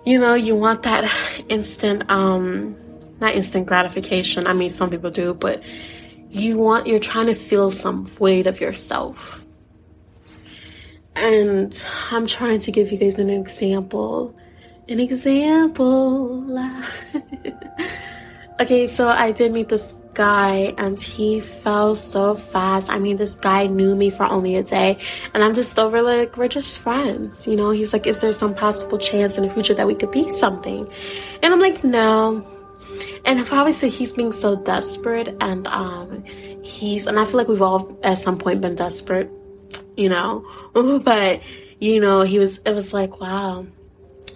you 0.05 0.19
know, 0.19 0.35
you 0.35 0.55
want 0.55 0.83
that 0.83 1.11
instant, 1.49 2.11
um, 2.11 2.77
not 3.21 3.35
instant 3.35 3.67
gratification. 3.67 4.47
I 4.47 4.53
mean, 4.53 4.71
some 4.71 4.91
people 4.91 5.11
do, 5.11 5.35
but 5.35 5.63
you 6.31 6.59
want, 6.59 6.87
you're 6.87 6.99
trying 6.99 7.27
to 7.27 7.35
feel 7.35 7.71
some 7.71 8.05
void 8.05 8.47
of 8.47 8.61
yourself. 8.61 9.45
And 11.17 11.81
I'm 12.11 12.27
trying 12.27 12.59
to 12.59 12.73
give 12.73 12.91
you 12.91 12.99
guys 12.99 13.19
an 13.21 13.31
example 13.31 14.35
an 14.88 15.00
example. 15.00 16.45
okay, 18.61 18.87
so 18.87 19.09
I 19.09 19.33
did 19.33 19.53
meet 19.53 19.69
this 19.69 19.95
guy 20.14 20.75
and 20.79 21.00
he 21.00 21.41
fell 21.41 21.97
so 21.97 22.35
fast. 22.35 22.91
I 22.91 22.99
mean, 22.99 23.17
this 23.17 23.35
guy 23.35 23.67
knew 23.67 23.95
me 23.95 24.11
for 24.11 24.25
only 24.25 24.57
a 24.57 24.62
day 24.62 24.99
and 25.33 25.43
I'm 25.43 25.55
just 25.55 25.79
over 25.79 26.03
like, 26.03 26.37
we're 26.37 26.49
just 26.49 26.79
friends. 26.79 27.47
You 27.47 27.57
know, 27.57 27.71
he's 27.71 27.93
like, 27.93 28.07
is 28.07 28.21
there 28.21 28.33
some 28.33 28.55
possible 28.55 28.99
chance 28.99 29.37
in 29.37 29.47
the 29.47 29.53
future 29.53 29.75
that 29.75 29.87
we 29.87 29.95
could 29.95 30.11
be 30.11 30.29
something? 30.29 30.88
And 31.43 31.53
I'm 31.53 31.61
like, 31.61 31.85
no. 31.85 32.49
And 33.25 33.41
obviously 33.41 33.91
he's 33.91 34.12
being 34.12 34.33
so 34.33 34.57
desperate 34.57 35.35
and 35.41 35.67
um 35.67 36.25
he's 36.62 37.07
and 37.07 37.19
I 37.19 37.25
feel 37.25 37.37
like 37.37 37.49
we've 37.49 37.62
all 37.62 37.99
at 38.03 38.19
some 38.19 38.38
point 38.38 38.61
been 38.61 38.75
desperate, 38.75 39.31
you 39.97 40.09
know. 40.09 40.47
but 41.05 41.43
you 41.81 42.00
know, 42.00 42.23
he 42.23 42.38
was 42.38 42.59
it 42.59 42.73
was 42.73 42.93
like, 42.93 43.21
wow, 43.21 43.67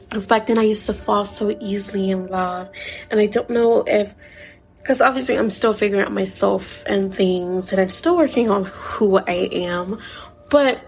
because 0.09 0.27
back 0.27 0.47
then 0.47 0.59
I 0.59 0.63
used 0.63 0.87
to 0.87 0.95
fall 0.95 1.25
so 1.25 1.57
easily 1.61 2.11
in 2.11 2.29
love. 2.29 2.71
And 3.11 3.21
I 3.21 3.27
don't 3.27 3.51
know 3.51 3.85
if, 3.87 4.15
because 4.79 5.01
obviously 5.01 5.37
I'm 5.37 5.51
still 5.51 5.75
figuring 5.75 6.03
out 6.03 6.13
myself 6.13 6.83
and 6.87 7.15
things, 7.15 7.73
and 7.73 7.81
I'm 7.81 7.91
still 7.91 8.17
working 8.17 8.51
on 8.51 8.65
who 8.65 9.19
I 9.19 9.49
am. 9.53 9.99
But 10.51 10.81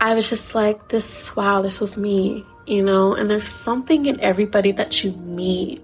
I 0.00 0.14
was 0.14 0.28
just 0.28 0.54
like, 0.54 0.88
this, 0.88 1.34
wow, 1.36 1.62
this 1.62 1.80
was 1.80 1.96
me, 1.96 2.44
you 2.66 2.82
know? 2.82 3.14
And 3.14 3.30
there's 3.30 3.48
something 3.48 4.06
in 4.06 4.18
everybody 4.20 4.72
that 4.72 5.04
you 5.04 5.12
meet 5.12 5.80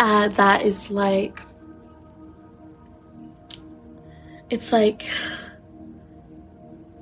uh, 0.00 0.28
that 0.28 0.62
is 0.62 0.90
like, 0.90 1.38
it's 4.50 4.72
like, 4.72 5.08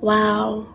wow 0.01 0.67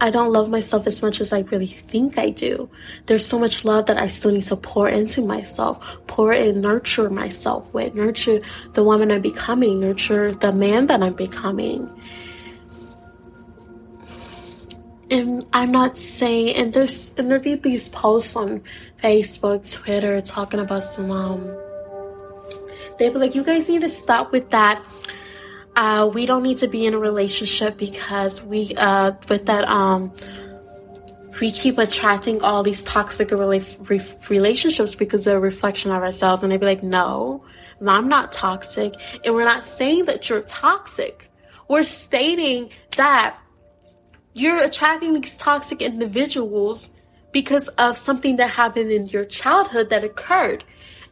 I 0.00 0.10
don't 0.10 0.30
love 0.30 0.50
myself 0.50 0.86
as 0.86 1.00
much 1.00 1.22
as 1.22 1.32
I 1.32 1.40
really 1.40 1.66
think 1.66 2.18
I 2.18 2.28
do. 2.28 2.68
There's 3.06 3.24
so 3.24 3.38
much 3.38 3.64
love 3.64 3.86
that 3.86 3.96
I 3.96 4.08
still 4.08 4.30
need 4.30 4.44
to 4.44 4.56
pour 4.56 4.88
into 4.88 5.22
myself, 5.22 6.06
pour 6.06 6.32
and 6.32 6.60
nurture 6.60 7.08
myself 7.08 7.72
with, 7.72 7.94
nurture 7.94 8.40
the 8.74 8.84
woman 8.84 9.10
I'm 9.10 9.22
becoming, 9.22 9.80
nurture 9.80 10.32
the 10.32 10.52
man 10.52 10.86
that 10.88 11.02
I'm 11.02 11.14
becoming. 11.14 11.88
And 15.10 15.46
I'm 15.52 15.70
not 15.70 15.96
saying, 15.96 16.56
and 16.56 16.74
there's, 16.74 17.14
and 17.16 17.30
there 17.30 17.38
be 17.38 17.54
these 17.54 17.88
posts 17.88 18.36
on 18.36 18.62
Facebook, 19.02 19.70
Twitter, 19.70 20.20
talking 20.20 20.60
about 20.60 20.82
some, 20.82 21.10
um, 21.10 21.56
they 22.98 23.08
be 23.08 23.16
like, 23.16 23.34
you 23.34 23.44
guys 23.44 23.68
need 23.68 23.82
to 23.82 23.88
stop 23.88 24.32
with 24.32 24.50
that 24.50 24.82
uh, 25.76 26.10
we 26.12 26.24
don't 26.24 26.42
need 26.42 26.56
to 26.58 26.68
be 26.68 26.86
in 26.86 26.94
a 26.94 26.98
relationship 26.98 27.76
because 27.76 28.42
we 28.42 28.74
uh, 28.76 29.12
with 29.28 29.46
that 29.46 29.68
um 29.68 30.12
we 31.38 31.50
keep 31.50 31.76
attracting 31.76 32.42
all 32.42 32.62
these 32.62 32.82
toxic 32.82 33.28
rela- 33.28 34.30
relationships 34.30 34.94
because 34.94 35.24
they're 35.24 35.36
a 35.36 35.40
reflection 35.40 35.90
of 35.90 36.02
ourselves. 36.02 36.42
And 36.42 36.50
they'd 36.50 36.58
be 36.58 36.66
like 36.66 36.82
no 36.82 37.44
i'm 37.86 38.08
not 38.08 38.32
toxic. 38.32 38.94
And 39.22 39.34
we're 39.34 39.44
not 39.44 39.62
saying 39.62 40.06
that 40.06 40.30
you're 40.30 40.40
toxic. 40.42 41.30
We're 41.68 41.82
stating 41.82 42.70
that 42.96 43.38
you're 44.32 44.58
attracting 44.58 45.12
these 45.12 45.36
toxic 45.36 45.82
individuals 45.82 46.90
because 47.32 47.68
of 47.68 47.98
something 47.98 48.36
that 48.36 48.48
happened 48.48 48.90
in 48.90 49.08
your 49.08 49.26
childhood 49.26 49.90
that 49.90 50.04
occurred. 50.04 50.64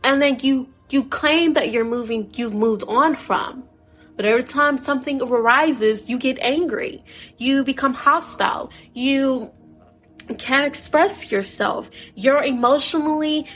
And 0.02 0.22
then 0.22 0.38
you 0.40 0.72
you 0.88 1.04
claim 1.04 1.52
that 1.52 1.70
you're 1.70 1.84
moving 1.84 2.30
you've 2.34 2.54
moved 2.54 2.84
on 2.88 3.14
from 3.14 3.68
but 4.16 4.24
every 4.24 4.44
time 4.44 4.82
something 4.82 5.20
arises, 5.20 6.08
you 6.08 6.18
get 6.18 6.38
angry. 6.40 7.04
You 7.36 7.64
become 7.64 7.94
hostile. 7.94 8.70
You 8.92 9.50
can't 10.38 10.66
express 10.66 11.30
yourself. 11.32 11.90
You're 12.14 12.42
emotionally 12.42 13.46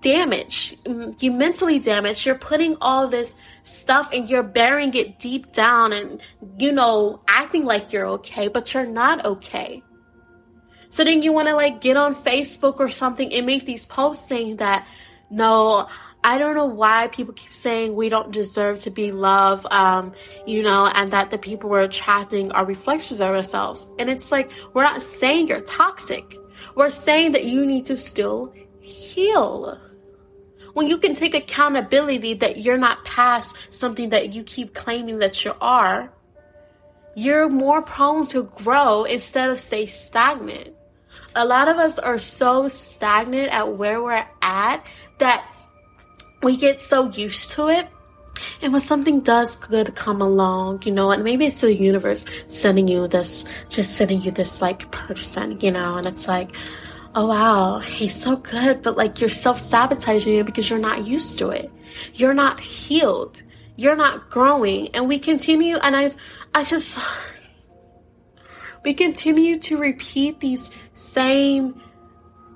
damaged. 0.00 0.84
Mm, 0.84 1.20
you 1.22 1.32
mentally 1.32 1.78
damaged. 1.78 2.24
You're 2.24 2.36
putting 2.36 2.76
all 2.80 3.08
this 3.08 3.34
stuff 3.62 4.10
and 4.12 4.28
you're 4.28 4.42
burying 4.42 4.94
it 4.94 5.18
deep 5.18 5.52
down 5.52 5.92
and, 5.92 6.20
you 6.58 6.72
know, 6.72 7.22
acting 7.26 7.64
like 7.64 7.92
you're 7.92 8.06
okay, 8.06 8.48
but 8.48 8.72
you're 8.72 8.86
not 8.86 9.24
okay. 9.24 9.82
So 10.90 11.02
then 11.02 11.22
you 11.22 11.32
want 11.32 11.48
to 11.48 11.54
like 11.54 11.80
get 11.80 11.96
on 11.96 12.14
Facebook 12.14 12.78
or 12.78 12.88
something 12.88 13.32
and 13.32 13.46
make 13.46 13.66
these 13.66 13.86
posts 13.86 14.28
saying 14.28 14.58
that, 14.58 14.86
no, 15.30 15.88
I 16.24 16.38
don't 16.38 16.54
know 16.54 16.64
why 16.64 17.08
people 17.08 17.34
keep 17.34 17.52
saying 17.52 17.94
we 17.94 18.08
don't 18.08 18.30
deserve 18.30 18.78
to 18.80 18.90
be 18.90 19.12
loved, 19.12 19.66
um, 19.70 20.14
you 20.46 20.62
know, 20.62 20.86
and 20.86 21.12
that 21.12 21.30
the 21.30 21.36
people 21.36 21.68
we're 21.68 21.82
attracting 21.82 22.50
are 22.52 22.64
reflections 22.64 23.20
of 23.20 23.28
ourselves. 23.28 23.90
And 23.98 24.08
it's 24.08 24.32
like, 24.32 24.50
we're 24.72 24.84
not 24.84 25.02
saying 25.02 25.48
you're 25.48 25.60
toxic. 25.60 26.38
We're 26.74 26.88
saying 26.88 27.32
that 27.32 27.44
you 27.44 27.66
need 27.66 27.84
to 27.86 27.98
still 27.98 28.54
heal. 28.80 29.78
When 30.72 30.86
you 30.86 30.96
can 30.96 31.14
take 31.14 31.34
accountability 31.34 32.34
that 32.34 32.56
you're 32.56 32.78
not 32.78 33.04
past 33.04 33.54
something 33.70 34.08
that 34.08 34.34
you 34.34 34.44
keep 34.44 34.72
claiming 34.72 35.18
that 35.18 35.44
you 35.44 35.52
are, 35.60 36.10
you're 37.14 37.50
more 37.50 37.82
prone 37.82 38.26
to 38.28 38.44
grow 38.44 39.04
instead 39.04 39.50
of 39.50 39.58
stay 39.58 39.84
stagnant. 39.84 40.70
A 41.36 41.44
lot 41.44 41.68
of 41.68 41.76
us 41.76 41.98
are 41.98 42.18
so 42.18 42.66
stagnant 42.66 43.52
at 43.52 43.76
where 43.76 44.02
we're 44.02 44.26
at 44.40 44.86
that 45.18 45.46
we 46.44 46.56
get 46.56 46.82
so 46.82 47.10
used 47.10 47.50
to 47.52 47.68
it. 47.68 47.88
And 48.60 48.72
when 48.72 48.80
something 48.80 49.20
does 49.20 49.56
good 49.56 49.94
come 49.94 50.20
along, 50.20 50.82
you 50.84 50.92
know, 50.92 51.10
and 51.10 51.22
maybe 51.24 51.46
it's 51.46 51.60
the 51.60 51.72
universe 51.72 52.24
sending 52.48 52.88
you 52.88 53.08
this, 53.08 53.44
just 53.68 53.96
sending 53.96 54.20
you 54.20 54.30
this 54.30 54.60
like 54.60 54.90
person, 54.90 55.60
you 55.60 55.70
know, 55.70 55.96
and 55.96 56.06
it's 56.06 56.26
like, 56.28 56.54
oh 57.14 57.28
wow, 57.28 57.78
he's 57.78 58.20
so 58.20 58.36
good, 58.36 58.82
but 58.82 58.96
like 58.96 59.20
you're 59.20 59.30
self 59.30 59.58
sabotaging 59.58 60.34
it 60.34 60.46
because 60.46 60.68
you're 60.68 60.78
not 60.78 61.06
used 61.06 61.38
to 61.38 61.50
it. 61.50 61.70
You're 62.14 62.34
not 62.34 62.60
healed. 62.60 63.42
You're 63.76 63.96
not 63.96 64.30
growing. 64.30 64.88
And 64.88 65.08
we 65.08 65.18
continue, 65.18 65.76
and 65.76 65.96
I, 65.96 66.10
I 66.54 66.64
just, 66.64 66.98
we 68.84 68.94
continue 68.94 69.58
to 69.60 69.78
repeat 69.78 70.40
these 70.40 70.70
same 70.92 71.80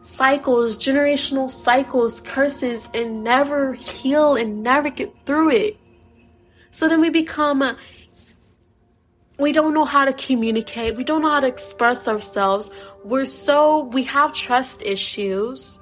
cycles, 0.09 0.77
generational 0.79 1.51
cycles, 1.51 2.23
curses, 2.23 2.89
and 2.95 3.23
never 3.23 3.75
heal 3.75 4.37
and 4.37 4.63
never 4.63 4.89
get 4.89 5.15
through 5.27 5.51
it. 5.51 5.77
So 6.71 6.89
then 6.89 7.03
we 7.03 7.11
become, 7.11 7.63
we 9.39 9.53
don't 9.53 9.75
know 9.75 9.85
how 9.85 10.07
to 10.07 10.15
communicate, 10.15 10.97
we 10.97 11.05
don't 11.05 11.21
know 11.21 11.29
how 11.29 11.41
to 11.41 11.47
express 11.47 12.09
ourselves. 12.09 12.71
We're 13.05 13.27
so, 13.27 13.85
we 13.85 14.03
have 14.05 14.33
trust 14.33 14.83
issues. 14.83 15.79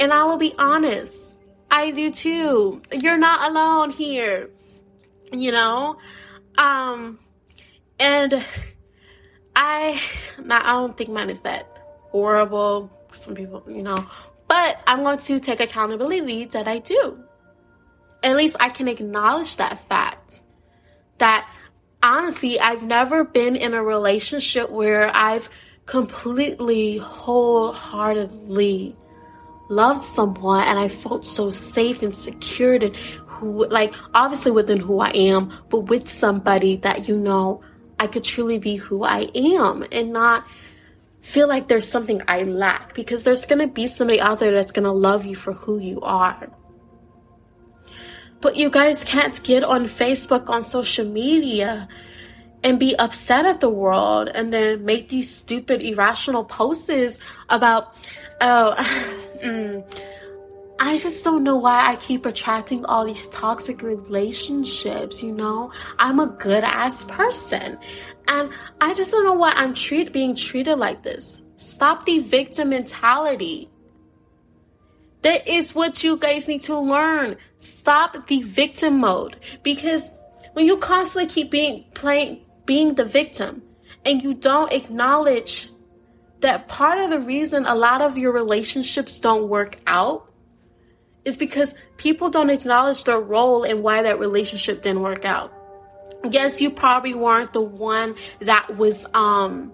And 0.00 0.12
I 0.12 0.24
will 0.24 0.38
be 0.38 0.54
honest, 0.58 1.36
I 1.70 1.92
do 1.92 2.10
too. 2.10 2.82
You're 2.92 3.16
not 3.16 3.48
alone 3.48 3.90
here. 3.90 4.50
You 5.32 5.52
know? 5.52 5.98
Um, 6.56 7.20
and 8.00 8.44
I, 9.54 10.00
I 10.50 10.72
don't 10.72 10.96
think 10.96 11.10
mine 11.10 11.30
is 11.30 11.42
that 11.42 11.78
horrible 12.10 12.90
some 13.18 13.34
people, 13.34 13.64
you 13.68 13.82
know. 13.82 14.04
But 14.48 14.80
I'm 14.86 15.02
going 15.02 15.18
to 15.18 15.40
take 15.40 15.60
accountability 15.60 16.46
that 16.46 16.66
I 16.66 16.78
do. 16.78 17.18
At 18.22 18.36
least 18.36 18.56
I 18.58 18.70
can 18.70 18.88
acknowledge 18.88 19.56
that 19.58 19.86
fact. 19.88 20.42
That 21.18 21.48
honestly, 22.02 22.58
I've 22.58 22.82
never 22.82 23.24
been 23.24 23.56
in 23.56 23.74
a 23.74 23.82
relationship 23.82 24.70
where 24.70 25.14
I've 25.14 25.48
completely, 25.86 26.98
wholeheartedly 26.98 28.96
loved 29.70 30.00
someone 30.00 30.64
and 30.66 30.78
I 30.78 30.88
felt 30.88 31.24
so 31.24 31.50
safe 31.50 32.02
and 32.02 32.14
secured 32.14 32.82
and 32.82 32.96
who, 32.96 33.66
like, 33.66 33.94
obviously 34.14 34.52
within 34.52 34.78
who 34.78 35.00
I 35.00 35.10
am, 35.10 35.52
but 35.68 35.80
with 35.80 36.08
somebody 36.08 36.76
that, 36.76 37.08
you 37.08 37.16
know, 37.16 37.62
I 37.98 38.06
could 38.06 38.24
truly 38.24 38.58
be 38.58 38.76
who 38.76 39.02
I 39.02 39.28
am 39.34 39.84
and 39.92 40.12
not 40.12 40.46
feel 41.28 41.46
like 41.46 41.68
there's 41.68 41.86
something 41.86 42.22
I 42.26 42.44
lack 42.44 42.94
because 42.94 43.22
there's 43.22 43.44
going 43.44 43.58
to 43.58 43.66
be 43.66 43.86
somebody 43.86 44.18
out 44.18 44.40
there 44.40 44.52
that's 44.52 44.72
going 44.72 44.84
to 44.84 44.92
love 44.92 45.26
you 45.26 45.36
for 45.36 45.52
who 45.52 45.78
you 45.78 46.00
are. 46.00 46.48
But 48.40 48.56
you 48.56 48.70
guys 48.70 49.04
can't 49.04 49.42
get 49.42 49.62
on 49.62 49.84
Facebook, 49.84 50.48
on 50.48 50.62
social 50.62 51.04
media, 51.04 51.86
and 52.64 52.78
be 52.80 52.96
upset 52.96 53.44
at 53.44 53.60
the 53.60 53.68
world 53.68 54.30
and 54.34 54.52
then 54.52 54.86
make 54.86 55.10
these 55.10 55.28
stupid, 55.28 55.82
irrational 55.82 56.44
posts 56.44 57.18
about, 57.50 57.94
oh, 58.40 58.74
mm, 59.44 60.04
I 60.80 60.96
just 60.96 61.24
don't 61.24 61.44
know 61.44 61.56
why 61.56 61.90
I 61.90 61.96
keep 61.96 62.24
attracting 62.24 62.86
all 62.86 63.04
these 63.04 63.28
toxic 63.28 63.82
relationships, 63.82 65.22
you 65.22 65.32
know? 65.32 65.72
I'm 65.98 66.20
a 66.20 66.28
good 66.28 66.64
ass 66.64 67.04
person. 67.04 67.78
And 68.28 68.50
I 68.80 68.94
just 68.94 69.10
don't 69.10 69.24
know 69.24 69.34
why 69.34 69.52
I'm 69.56 69.74
treat, 69.74 70.12
being 70.12 70.36
treated 70.36 70.76
like 70.76 71.02
this. 71.02 71.42
Stop 71.56 72.06
the 72.06 72.20
victim 72.20 72.68
mentality. 72.68 73.68
That 75.22 75.48
is 75.48 75.74
what 75.74 76.04
you 76.04 76.16
guys 76.16 76.46
need 76.46 76.62
to 76.62 76.78
learn. 76.78 77.36
Stop 77.56 78.28
the 78.28 78.42
victim 78.42 78.98
mode. 79.00 79.36
Because 79.62 80.08
when 80.52 80.66
you 80.66 80.76
constantly 80.76 81.28
keep 81.28 81.50
being 81.50 81.84
playing 81.94 82.44
being 82.66 82.94
the 82.94 83.04
victim 83.04 83.62
and 84.04 84.22
you 84.22 84.34
don't 84.34 84.72
acknowledge 84.72 85.70
that 86.40 86.68
part 86.68 86.98
of 86.98 87.10
the 87.10 87.18
reason 87.18 87.64
a 87.64 87.74
lot 87.74 88.02
of 88.02 88.18
your 88.18 88.30
relationships 88.30 89.18
don't 89.18 89.48
work 89.48 89.78
out 89.86 90.30
is 91.24 91.36
because 91.36 91.74
people 91.96 92.28
don't 92.28 92.50
acknowledge 92.50 93.04
their 93.04 93.18
role 93.18 93.64
and 93.64 93.82
why 93.82 94.02
that 94.02 94.18
relationship 94.18 94.82
didn't 94.82 95.02
work 95.02 95.24
out. 95.24 95.52
Yes, 96.28 96.60
you 96.60 96.70
probably 96.70 97.14
weren't 97.14 97.52
the 97.52 97.62
one 97.62 98.14
that 98.40 98.76
was 98.76 99.06
um 99.14 99.72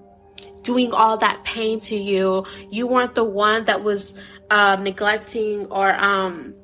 doing 0.63 0.93
all 0.93 1.19
that 1.19 1.45
pain 1.45 1.81
to 1.81 1.97
you. 1.97 2.47
You 2.71 2.87
weren't 2.87 3.15
the 3.15 3.25
one 3.25 3.65
that 3.65 3.83
was 3.83 4.15
uh, 4.51 4.77
neglecting 4.81 5.67
or 5.67 5.93
um 5.93 6.55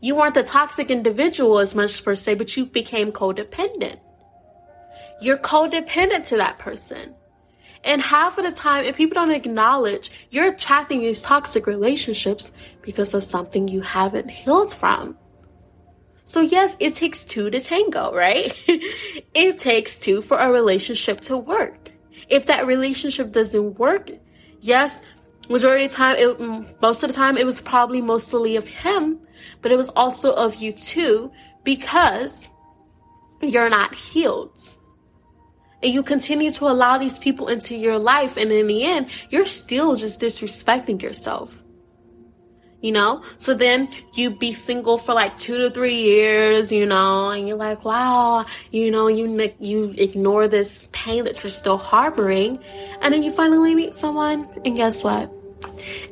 you 0.00 0.14
weren't 0.14 0.34
the 0.34 0.42
toxic 0.42 0.90
individual 0.90 1.58
as 1.58 1.74
much 1.74 2.04
per 2.04 2.14
se, 2.14 2.34
but 2.34 2.56
you 2.56 2.66
became 2.66 3.12
codependent. 3.12 3.98
You're 5.20 5.38
codependent 5.38 6.26
to 6.26 6.36
that 6.36 6.58
person. 6.58 7.14
And 7.82 8.02
half 8.02 8.36
of 8.36 8.44
the 8.44 8.52
time, 8.52 8.84
if 8.84 8.96
people 8.96 9.14
don't 9.14 9.30
acknowledge, 9.30 10.10
you're 10.30 10.52
attracting 10.52 11.00
these 11.00 11.22
toxic 11.22 11.66
relationships 11.66 12.52
because 12.82 13.14
of 13.14 13.22
something 13.22 13.68
you 13.68 13.80
haven't 13.80 14.28
healed 14.28 14.74
from. 14.74 15.16
So, 16.26 16.40
yes, 16.40 16.76
it 16.80 16.96
takes 16.96 17.24
two 17.24 17.50
to 17.50 17.60
tango, 17.60 18.12
right? 18.12 18.52
it 19.34 19.58
takes 19.58 19.96
two 19.96 20.20
for 20.20 20.36
a 20.36 20.50
relationship 20.50 21.20
to 21.22 21.36
work. 21.38 21.92
If 22.28 22.46
that 22.46 22.66
relationship 22.66 23.30
doesn't 23.30 23.78
work, 23.78 24.10
yes, 24.60 25.00
majority 25.48 25.84
of 25.84 25.92
the 25.92 25.96
time, 25.96 26.16
it, 26.16 26.38
mm, 26.38 26.82
most 26.82 27.04
of 27.04 27.10
the 27.10 27.14
time, 27.14 27.38
it 27.38 27.46
was 27.46 27.60
probably 27.60 28.02
mostly 28.02 28.56
of 28.56 28.66
him, 28.66 29.20
but 29.62 29.70
it 29.70 29.76
was 29.76 29.88
also 29.90 30.34
of 30.34 30.56
you 30.56 30.72
too 30.72 31.30
because 31.62 32.50
you're 33.40 33.70
not 33.70 33.94
healed 33.94 34.58
and 35.82 35.92
you 35.92 36.02
continue 36.02 36.50
to 36.50 36.64
allow 36.64 36.98
these 36.98 37.18
people 37.18 37.48
into 37.48 37.76
your 37.76 37.98
life 37.98 38.36
and 38.36 38.50
in 38.50 38.66
the 38.66 38.84
end 38.84 39.08
you're 39.30 39.44
still 39.44 39.94
just 39.94 40.20
disrespecting 40.20 41.00
yourself 41.02 41.62
you 42.86 42.92
know? 42.92 43.22
So 43.38 43.52
then 43.54 43.88
you 44.14 44.30
be 44.30 44.52
single 44.52 44.96
for 44.96 45.12
like 45.12 45.36
two 45.36 45.58
to 45.58 45.70
three 45.70 45.96
years 45.96 46.70
you 46.70 46.86
know 46.86 47.30
and 47.30 47.48
you're 47.48 47.56
like 47.56 47.84
wow 47.84 48.46
you 48.70 48.90
know 48.90 49.08
you 49.08 49.26
you 49.58 49.94
ignore 49.98 50.46
this 50.48 50.88
pain 50.92 51.24
that 51.24 51.42
you're 51.42 51.50
still 51.50 51.78
harboring 51.78 52.58
and 53.00 53.12
then 53.12 53.22
you 53.22 53.32
finally 53.32 53.74
meet 53.74 53.94
someone 53.94 54.48
and 54.64 54.76
guess 54.76 55.04
what? 55.04 55.30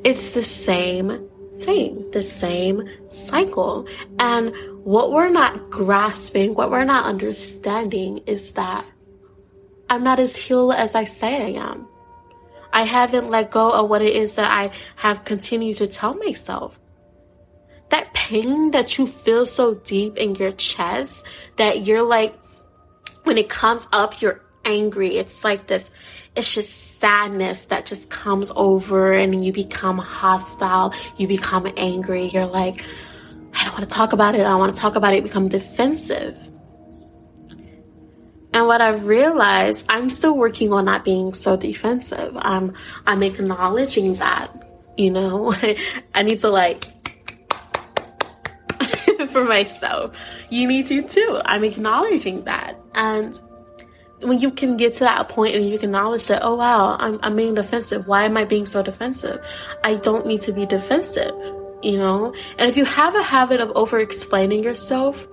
It's 0.04 0.32
the 0.32 0.44
same 0.44 1.28
thing 1.60 2.10
the 2.10 2.22
same 2.22 2.88
cycle. 3.10 3.86
And 4.18 4.54
what 4.84 5.12
we're 5.12 5.30
not 5.30 5.70
grasping 5.70 6.54
what 6.54 6.70
we're 6.70 6.84
not 6.84 7.06
understanding 7.06 8.18
is 8.26 8.52
that 8.52 8.84
I'm 9.88 10.02
not 10.02 10.18
as 10.18 10.36
healed 10.36 10.74
as 10.74 10.94
I 10.94 11.04
say 11.04 11.54
I 11.56 11.60
am. 11.70 11.86
I 12.74 12.82
haven't 12.82 13.30
let 13.30 13.52
go 13.52 13.70
of 13.70 13.88
what 13.88 14.02
it 14.02 14.16
is 14.16 14.34
that 14.34 14.50
I 14.50 14.72
have 14.96 15.24
continued 15.24 15.76
to 15.76 15.86
tell 15.86 16.14
myself. 16.14 16.78
That 17.90 18.12
pain 18.14 18.72
that 18.72 18.98
you 18.98 19.06
feel 19.06 19.46
so 19.46 19.74
deep 19.74 20.16
in 20.16 20.34
your 20.34 20.50
chest 20.50 21.24
that 21.56 21.86
you're 21.86 22.02
like, 22.02 22.34
when 23.22 23.38
it 23.38 23.48
comes 23.48 23.86
up, 23.92 24.20
you're 24.20 24.42
angry. 24.64 25.16
It's 25.16 25.44
like 25.44 25.68
this, 25.68 25.88
it's 26.34 26.52
just 26.52 26.98
sadness 26.98 27.66
that 27.66 27.86
just 27.86 28.10
comes 28.10 28.50
over 28.56 29.12
and 29.12 29.44
you 29.44 29.52
become 29.52 29.98
hostile. 29.98 30.92
You 31.16 31.28
become 31.28 31.72
angry. 31.76 32.26
You're 32.26 32.46
like, 32.46 32.84
I 33.54 33.64
don't 33.64 33.74
want 33.74 33.88
to 33.88 33.94
talk 33.94 34.12
about 34.12 34.34
it. 34.34 34.40
I 34.40 34.48
don't 34.48 34.58
want 34.58 34.74
to 34.74 34.80
talk 34.80 34.96
about 34.96 35.14
it. 35.14 35.22
Become 35.22 35.48
defensive. 35.48 36.50
And 38.54 38.68
what 38.68 38.80
I've 38.80 39.06
realized, 39.06 39.84
I'm 39.88 40.08
still 40.08 40.36
working 40.36 40.72
on 40.72 40.84
not 40.84 41.04
being 41.04 41.34
so 41.34 41.56
defensive. 41.56 42.32
I'm 42.36 42.72
I'm 43.04 43.24
acknowledging 43.24 44.14
that, 44.14 44.48
you 44.96 45.10
know. 45.10 45.52
I 46.14 46.22
need 46.22 46.38
to 46.40 46.50
like 46.50 46.84
for 49.28 49.44
myself. 49.44 50.16
You 50.50 50.68
need 50.68 50.86
to 50.86 51.02
too. 51.02 51.40
I'm 51.44 51.64
acknowledging 51.64 52.44
that. 52.44 52.78
And 52.94 53.38
when 54.20 54.38
you 54.38 54.52
can 54.52 54.76
get 54.76 54.94
to 54.94 55.00
that 55.00 55.28
point 55.28 55.56
and 55.56 55.68
you 55.68 55.74
acknowledge 55.74 56.28
that, 56.28 56.44
oh 56.44 56.54
wow, 56.54 56.96
I'm, 57.00 57.18
I'm 57.24 57.34
being 57.34 57.54
defensive. 57.54 58.06
Why 58.06 58.22
am 58.22 58.36
I 58.36 58.44
being 58.44 58.66
so 58.66 58.84
defensive? 58.84 59.44
I 59.82 59.96
don't 59.96 60.26
need 60.26 60.42
to 60.42 60.52
be 60.52 60.64
defensive, 60.64 61.34
you 61.82 61.98
know? 61.98 62.32
And 62.56 62.70
if 62.70 62.76
you 62.76 62.84
have 62.84 63.16
a 63.16 63.22
habit 63.22 63.60
of 63.60 63.72
over 63.74 63.98
explaining 63.98 64.62
yourself, 64.62 65.26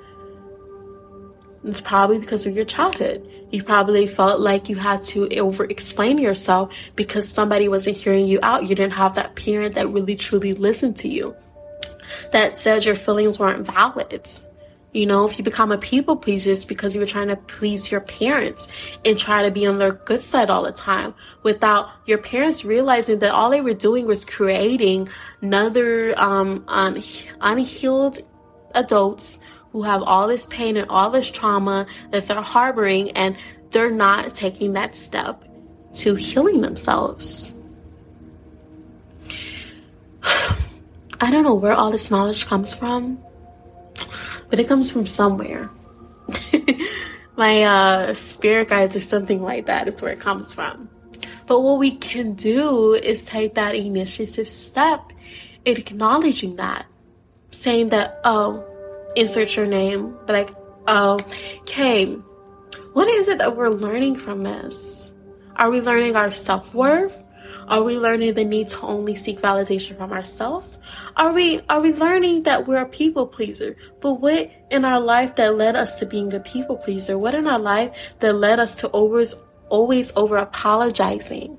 it's 1.64 1.82
probably 1.82 2.18
because 2.18 2.48
of 2.48 2.56
your 2.56 2.66
childhood. 2.66 3.28
You 3.52 3.64
probably 3.64 4.08
felt 4.08 4.40
like 4.40 4.70
you 4.70 4.76
had 4.76 5.04
to 5.04 5.30
over 5.38 5.66
explain 5.66 6.18
yourself 6.18 6.74
because 6.96 7.30
somebody 7.30 7.68
wasn't 7.68 7.98
hearing 7.98 8.26
you 8.26 8.40
out. 8.42 8.64
You 8.64 8.76
didn't 8.76 8.94
have 8.94 9.16
that 9.16 9.36
parent 9.36 9.76
that 9.76 9.90
really 9.90 10.16
truly 10.16 10.54
listened 10.54 10.98
to 10.98 11.08
you, 11.08 11.36
that 12.32 12.58
said 12.58 12.86
your 12.86 12.96
feelings 12.96 13.38
weren't 13.38 13.68
valid. 13.68 14.28
You 14.94 15.06
know, 15.06 15.26
if 15.26 15.38
you 15.38 15.44
become 15.44 15.72
a 15.72 15.78
people 15.78 16.18
pleaser, 16.18 16.52
it's 16.52 16.66
because 16.66 16.94
you 16.94 17.00
were 17.00 17.06
trying 17.06 17.30
to 17.30 17.38
please 17.38 17.90
your 17.92 18.02
parents 18.02 18.68
and 19.06 19.18
try 19.18 19.44
to 19.44 19.52
be 19.52 19.66
on 19.66 19.78
their 19.78 19.94
good 19.94 20.22
side 20.22 20.50
all 20.50 20.64
the 20.64 20.74
time 20.74 21.14
without 21.44 21.90
your 22.08 22.18
parents 22.18 22.66
realizing 22.66 23.20
that 23.20 23.32
all 23.32 23.50
they 23.50 23.62
were 23.62 23.74
doing 23.74 24.06
was 24.06 24.26
creating 24.26 25.08
another 25.42 26.14
um, 26.18 26.66
un- 26.68 27.02
unhealed 27.40 28.20
adults 28.74 29.40
who 29.72 29.84
have 29.84 30.02
all 30.04 30.28
this 30.28 30.46
pain 30.48 30.78
and 30.78 30.90
all 30.90 31.10
this 31.10 31.32
trauma 31.32 31.88
that 32.12 32.28
they're 32.28 32.42
harboring 32.42 33.12
and 33.12 33.38
they're 33.72 33.92
not 33.92 34.36
taking 34.36 34.74
that 34.74 34.96
step 34.96 35.44
to 35.94 36.16
healing 36.16 36.62
themselves. 36.62 37.54
I 40.24 41.30
don't 41.32 41.44
know 41.44 41.54
where 41.54 41.74
all 41.74 41.92
this 41.92 42.12
knowledge 42.12 42.46
comes 42.48 42.74
from, 42.76 43.24
but 44.50 44.60
it 44.60 44.68
comes 44.68 44.92
from 44.92 45.08
somewhere. 45.08 45.70
My 47.38 47.64
uh, 47.64 48.14
spirit 48.16 48.70
guides 48.70 48.96
or 48.96 49.00
something 49.00 49.42
like 49.42 49.66
that 49.68 49.88
is 49.88 50.02
where 50.02 50.12
it 50.12 50.20
comes 50.20 50.54
from. 50.54 50.90
But 51.48 51.62
what 51.62 51.80
we 51.80 51.92
can 51.92 52.34
do 52.34 52.94
is 52.94 53.26
take 53.26 53.56
that 53.56 53.76
initiative 53.76 54.48
step 54.48 55.12
in 55.66 55.78
acknowledging 55.78 56.58
that, 56.58 56.86
saying 57.52 57.90
that, 57.90 58.20
oh, 58.24 58.66
insert 59.16 59.56
your 59.56 59.66
name, 59.66 60.18
but 60.26 60.34
like, 60.34 60.56
oh, 60.88 61.20
okay, 61.62 62.06
what 62.94 63.08
is 63.08 63.28
it 63.28 63.38
that 63.38 63.56
we're 63.56 63.70
learning 63.70 64.16
from 64.16 64.44
this? 64.44 65.14
Are 65.56 65.70
we 65.70 65.82
learning 65.82 66.16
our 66.16 66.32
self 66.32 66.74
worth? 66.74 67.22
Are 67.68 67.84
we 67.84 67.98
learning 67.98 68.34
the 68.34 68.44
need 68.44 68.70
to 68.70 68.82
only 68.82 69.16
seek 69.16 69.40
validation 69.40 69.96
from 69.96 70.12
ourselves? 70.12 70.80
Are 71.16 71.32
we 71.32 71.62
are 71.70 71.80
we 71.80 71.94
learning 71.94 72.44
that 72.44 72.68
we're 72.68 72.82
a 72.82 72.86
people 72.86 73.28
pleaser? 73.28 73.76
But 74.00 74.16
what 74.16 74.52
in 74.70 74.86
our 74.86 75.00
life 75.00 75.36
that 75.36 75.56
led 75.56 75.76
us 75.76 76.00
to 76.00 76.06
being 76.06 76.34
a 76.34 76.40
people 76.40 76.78
pleaser? 76.78 77.18
What 77.18 77.36
in 77.36 77.48
our 77.48 77.60
life 77.60 78.14
that 78.20 78.34
led 78.34 78.60
us 78.60 78.76
to 78.82 78.88
always 78.88 79.36
always 79.70 80.12
over 80.18 80.38
apologizing? 80.38 81.58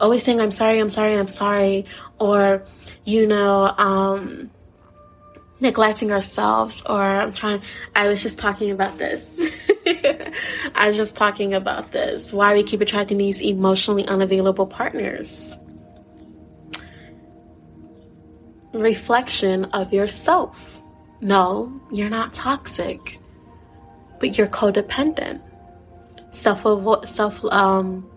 Always 0.00 0.22
saying 0.22 0.40
I'm 0.40 0.52
sorry, 0.52 0.78
I'm 0.78 0.90
sorry, 0.90 1.14
I'm 1.14 1.28
sorry, 1.28 1.86
or 2.18 2.62
you 3.04 3.26
know, 3.26 3.74
um 3.76 4.50
neglecting 5.60 6.12
ourselves 6.12 6.82
or 6.86 7.02
I'm 7.02 7.32
trying 7.32 7.62
I 7.94 8.08
was 8.08 8.22
just 8.22 8.38
talking 8.38 8.70
about 8.70 8.98
this. 8.98 9.40
I 10.74 10.88
was 10.88 10.96
just 10.96 11.16
talking 11.16 11.54
about 11.54 11.92
this. 11.92 12.32
Why 12.32 12.54
we 12.54 12.62
keep 12.62 12.80
attracting 12.80 13.18
these 13.18 13.40
emotionally 13.40 14.06
unavailable 14.06 14.66
partners. 14.66 15.56
Reflection 18.72 19.64
of 19.66 19.92
yourself. 19.92 20.80
No, 21.20 21.80
you're 21.90 22.10
not 22.10 22.34
toxic, 22.34 23.18
but 24.20 24.38
you're 24.38 24.46
codependent. 24.46 25.40
Self 26.30 26.62
self 27.08 27.44
um 27.46 28.08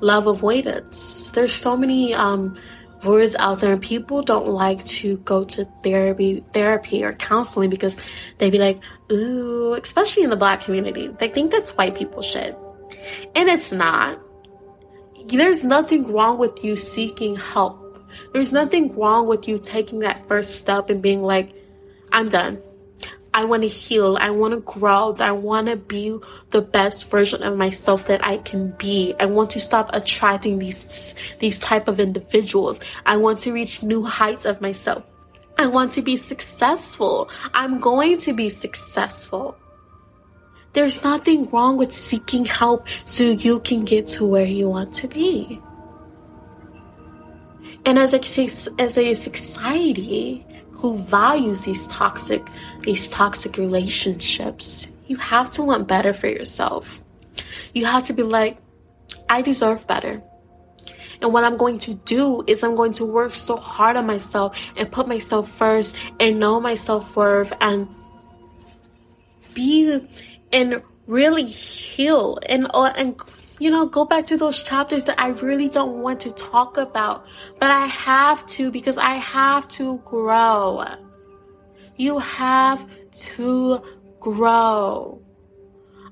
love 0.00 0.26
avoidance. 0.26 1.26
There's 1.32 1.54
so 1.54 1.76
many 1.76 2.14
um 2.14 2.56
words 3.04 3.34
out 3.36 3.60
there. 3.60 3.72
And 3.72 3.82
people 3.82 4.22
don't 4.22 4.48
like 4.48 4.84
to 4.84 5.18
go 5.18 5.44
to 5.44 5.66
therapy 5.82 6.44
therapy 6.52 7.04
or 7.04 7.12
counseling 7.12 7.70
because 7.70 7.96
they'd 8.38 8.50
be 8.50 8.58
like 8.58 8.82
ooh 9.10 9.74
especially 9.74 10.22
in 10.22 10.30
the 10.30 10.36
black 10.36 10.60
community. 10.60 11.08
They 11.18 11.28
think 11.28 11.50
that's 11.50 11.72
white 11.72 11.94
people 11.94 12.22
shit. 12.22 12.56
And 13.34 13.48
it's 13.48 13.72
not. 13.72 14.20
There's 15.26 15.64
nothing 15.64 16.12
wrong 16.12 16.38
with 16.38 16.64
you 16.64 16.76
seeking 16.76 17.36
help. 17.36 17.78
There's 18.32 18.52
nothing 18.52 18.94
wrong 18.96 19.26
with 19.26 19.48
you 19.48 19.58
taking 19.58 20.00
that 20.00 20.26
first 20.28 20.56
step 20.56 20.90
and 20.90 21.00
being 21.00 21.22
like 21.22 21.54
i'm 22.12 22.28
done 22.28 22.58
I 23.34 23.44
want 23.44 23.62
to 23.62 23.68
heal. 23.68 24.18
I 24.20 24.30
want 24.30 24.52
to 24.54 24.60
grow. 24.60 25.16
I 25.18 25.32
want 25.32 25.68
to 25.68 25.76
be 25.76 26.18
the 26.50 26.60
best 26.60 27.10
version 27.10 27.42
of 27.42 27.56
myself 27.56 28.06
that 28.06 28.24
I 28.24 28.36
can 28.38 28.72
be. 28.72 29.14
I 29.18 29.26
want 29.26 29.50
to 29.50 29.60
stop 29.60 29.88
attracting 29.92 30.58
these 30.58 31.14
these 31.38 31.58
type 31.58 31.88
of 31.88 31.98
individuals. 31.98 32.78
I 33.06 33.16
want 33.16 33.40
to 33.40 33.52
reach 33.52 33.82
new 33.82 34.04
heights 34.04 34.44
of 34.44 34.60
myself. 34.60 35.04
I 35.58 35.66
want 35.66 35.92
to 35.92 36.02
be 36.02 36.16
successful. 36.16 37.30
I'm 37.54 37.80
going 37.80 38.18
to 38.18 38.32
be 38.32 38.48
successful. 38.48 39.56
There's 40.72 41.02
nothing 41.04 41.50
wrong 41.50 41.76
with 41.76 41.92
seeking 41.92 42.44
help 42.44 42.88
so 43.04 43.24
you 43.24 43.60
can 43.60 43.84
get 43.84 44.08
to 44.08 44.26
where 44.26 44.46
you 44.46 44.68
want 44.68 44.94
to 44.94 45.08
be. 45.08 45.60
And 47.84 47.98
as 47.98 48.14
a, 48.14 48.80
as 48.80 48.96
a 48.96 49.14
society, 49.14 50.46
who 50.82 50.98
values 50.98 51.62
these 51.62 51.86
toxic 51.86 52.44
these 52.80 53.08
toxic 53.08 53.56
relationships. 53.56 54.88
You 55.06 55.16
have 55.16 55.48
to 55.52 55.62
want 55.62 55.86
better 55.86 56.12
for 56.12 56.26
yourself. 56.26 57.00
You 57.72 57.86
have 57.86 58.04
to 58.04 58.12
be 58.12 58.24
like 58.24 58.58
i 59.28 59.40
deserve 59.40 59.86
better. 59.86 60.20
And 61.22 61.32
what 61.32 61.44
i'm 61.44 61.56
going 61.56 61.78
to 61.86 61.94
do 61.94 62.42
is 62.48 62.64
i'm 62.64 62.74
going 62.74 62.92
to 62.94 63.06
work 63.06 63.36
so 63.36 63.56
hard 63.56 63.96
on 63.96 64.06
myself 64.06 64.58
and 64.76 64.90
put 64.90 65.06
myself 65.06 65.48
first 65.48 65.96
and 66.18 66.40
know 66.40 66.60
my 66.60 66.74
self-worth 66.74 67.52
and 67.60 67.88
be 69.54 70.00
and 70.52 70.82
really 71.06 71.44
heal 71.44 72.38
and 72.46 72.66
uh, 72.74 72.92
and 72.96 73.16
you 73.62 73.70
know, 73.70 73.86
go 73.86 74.04
back 74.04 74.26
to 74.26 74.36
those 74.36 74.60
chapters 74.64 75.04
that 75.04 75.20
I 75.20 75.28
really 75.28 75.68
don't 75.68 76.02
want 76.02 76.18
to 76.22 76.32
talk 76.32 76.78
about, 76.78 77.26
but 77.60 77.70
I 77.70 77.86
have 77.86 78.44
to 78.46 78.72
because 78.72 78.96
I 78.96 79.14
have 79.14 79.68
to 79.68 79.98
grow. 79.98 80.84
You 81.96 82.18
have 82.18 82.84
to 83.12 83.80
grow. 84.18 85.22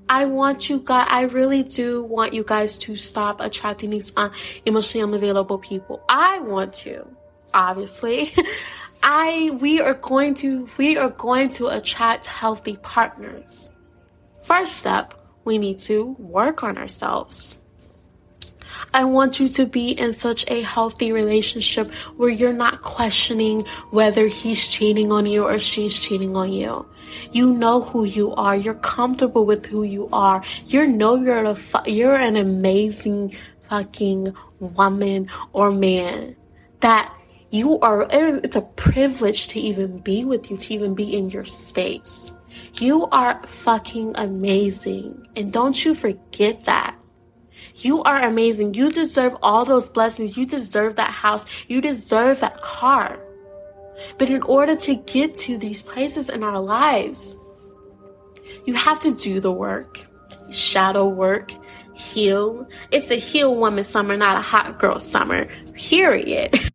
I 0.09 0.27
want 0.27 0.71
you 0.71 0.79
guys, 0.79 1.09
I 1.11 1.23
really 1.23 1.65
do 1.65 2.05
want 2.05 2.35
you 2.35 2.45
guys 2.45 2.79
to 2.79 2.95
stop 2.95 3.41
attracting 3.41 3.91
these 3.91 4.13
un- 4.17 4.31
emotionally 4.65 5.03
unavailable 5.03 5.59
people. 5.59 6.05
I 6.09 6.39
want 6.39 6.73
to, 6.85 7.05
obviously. 7.53 8.33
I, 9.03 9.59
we 9.61 9.81
are 9.81 9.95
going 9.95 10.35
to, 10.35 10.69
we 10.79 10.97
are 10.97 11.11
going 11.11 11.51
to 11.51 11.67
attract 11.67 12.27
healthy 12.27 12.77
partners. 12.77 13.71
First 14.43 14.77
step, 14.77 15.20
we 15.45 15.59
need 15.59 15.79
to 15.81 16.17
work 16.19 16.63
on 16.63 16.79
ourselves. 16.79 17.61
I 18.95 19.05
want 19.05 19.41
you 19.41 19.49
to 19.49 19.67
be 19.67 19.91
in 19.91 20.13
such 20.13 20.49
a 20.49 20.63
healthy 20.63 21.13
relationship 21.13 21.93
where 22.17 22.31
you're 22.31 22.53
not 22.53 22.83
questioning 22.83 23.61
whether 23.91 24.27
he's 24.27 24.69
cheating 24.69 25.13
on 25.13 25.27
you 25.27 25.45
or 25.45 25.59
she's 25.59 25.99
cheating 25.99 26.37
on 26.37 26.53
you. 26.53 26.87
You 27.33 27.53
know 27.53 27.83
who 27.83 28.05
you 28.05 28.33
are. 28.35 28.55
You're 28.57 28.75
comfortable 28.75 29.45
with 29.45 29.67
who 29.67 29.83
you 29.83 30.09
are. 30.13 30.43
You 30.67 30.87
know 30.87 31.17
you're 31.17 31.45
a 31.45 31.57
you're 31.87 32.15
an 32.15 32.37
amazing 32.37 33.37
fucking 33.63 34.29
woman 34.59 35.29
or 35.53 35.71
man 35.71 36.37
that 36.81 37.15
you 37.51 37.79
are 37.81 38.07
it's 38.11 38.57
a 38.57 38.63
privilege 38.63 39.49
to 39.49 39.61
even 39.61 39.99
be 39.99 40.25
with 40.25 40.51
you 40.51 40.57
to 40.57 40.75
even 40.75 40.95
be 40.95 41.17
in 41.17 41.31
your 41.31 41.45
space 41.45 42.33
you 42.75 43.07
are 43.07 43.43
fucking 43.47 44.13
amazing. 44.17 45.27
And 45.37 45.53
don't 45.53 45.85
you 45.85 45.95
forget 45.95 46.65
that. 46.65 46.97
You 47.77 48.03
are 48.03 48.23
amazing. 48.23 48.75
You 48.75 48.91
deserve 48.91 49.37
all 49.43 49.65
those 49.65 49.89
blessings. 49.89 50.37
You 50.37 50.47
deserve 50.47 50.97
that 50.97 51.11
house. 51.11 51.45
You 51.69 51.81
deserve 51.81 52.41
that 52.41 52.61
car. 52.63 53.19
But 54.19 54.31
in 54.31 54.43
order 54.43 54.77
to 54.77 54.97
get 54.97 55.35
to 55.37 55.59
these 55.59 55.83
places 55.83 56.29
in 56.29 56.43
our 56.43 56.61
lives, 56.61 57.37
you 58.67 58.75
have 58.75 59.01
to 59.01 59.15
do 59.15 59.41
the 59.41 59.53
work, 59.53 60.01
shadow 60.51 61.09
work, 61.09 61.53
heal. 61.95 62.69
It's 62.91 63.11
a 63.11 63.17
heal 63.17 63.55
woman 63.55 63.85
summer, 63.85 64.17
not 64.17 64.37
a 64.37 64.41
hot 64.41 64.79
girl 64.79 64.99
summer, 64.99 65.49
period. 65.75 66.59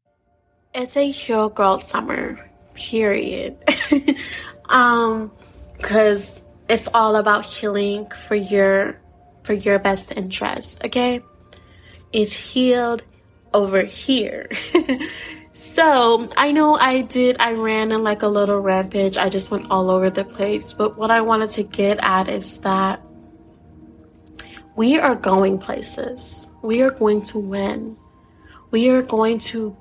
It's 0.78 0.98
a 0.98 1.10
heal 1.10 1.48
girl 1.48 1.80
summer, 1.80 2.38
period. 2.74 3.58
um, 4.70 5.32
because 5.78 6.44
it's 6.70 6.88
all 6.94 7.16
about 7.16 7.46
healing 7.46 8.08
for 8.10 8.36
your 8.36 9.00
for 9.44 9.54
your 9.54 9.80
best 9.80 10.12
interest 10.12 10.84
okay? 10.84 11.22
It's 12.12 12.34
healed 12.34 13.04
over 13.54 13.84
here. 13.84 14.50
So 15.56 16.30
i 16.36 16.52
know 16.52 16.76
i 16.76 17.02
did 17.02 17.38
i 17.40 17.54
ran 17.54 17.94
in 17.94 18.04
like 18.04 18.24
a 18.24 18.28
little 18.28 18.60
rampage. 18.60 19.18
I 19.18 19.30
just 19.30 19.52
went 19.52 19.72
all 19.72 19.90
over 19.90 20.10
the 20.10 20.26
place. 20.26 20.74
But 20.74 20.98
what 20.98 21.12
i 21.12 21.22
wanted 21.22 21.50
to 21.52 21.64
get 21.64 21.98
at 22.02 22.28
is 22.28 22.58
that 22.62 23.02
we 24.76 25.00
are 25.00 25.16
going 25.16 25.58
places. 25.58 26.48
We 26.62 26.82
are 26.82 26.90
going 26.90 27.22
to 27.24 27.40
win. 27.40 27.96
We 28.72 28.90
are 28.90 29.02
going 29.02 29.40
to 29.52 29.76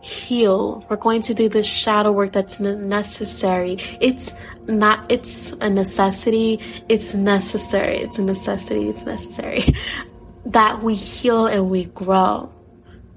heal. 0.00 0.86
We're 0.88 0.96
going 0.96 1.20
to 1.22 1.34
do 1.34 1.50
the 1.50 1.62
shadow 1.62 2.12
work 2.12 2.32
that's 2.32 2.58
necessary. 2.58 3.76
It's 4.00 4.32
not, 4.68 5.10
it's 5.10 5.52
a 5.60 5.70
necessity. 5.70 6.60
It's 6.88 7.14
necessary. 7.14 7.98
It's 7.98 8.18
a 8.18 8.24
necessity. 8.24 8.88
It's 8.88 9.02
necessary 9.02 9.62
that 10.46 10.82
we 10.82 10.94
heal 10.94 11.46
and 11.46 11.70
we 11.70 11.86
grow 11.86 12.52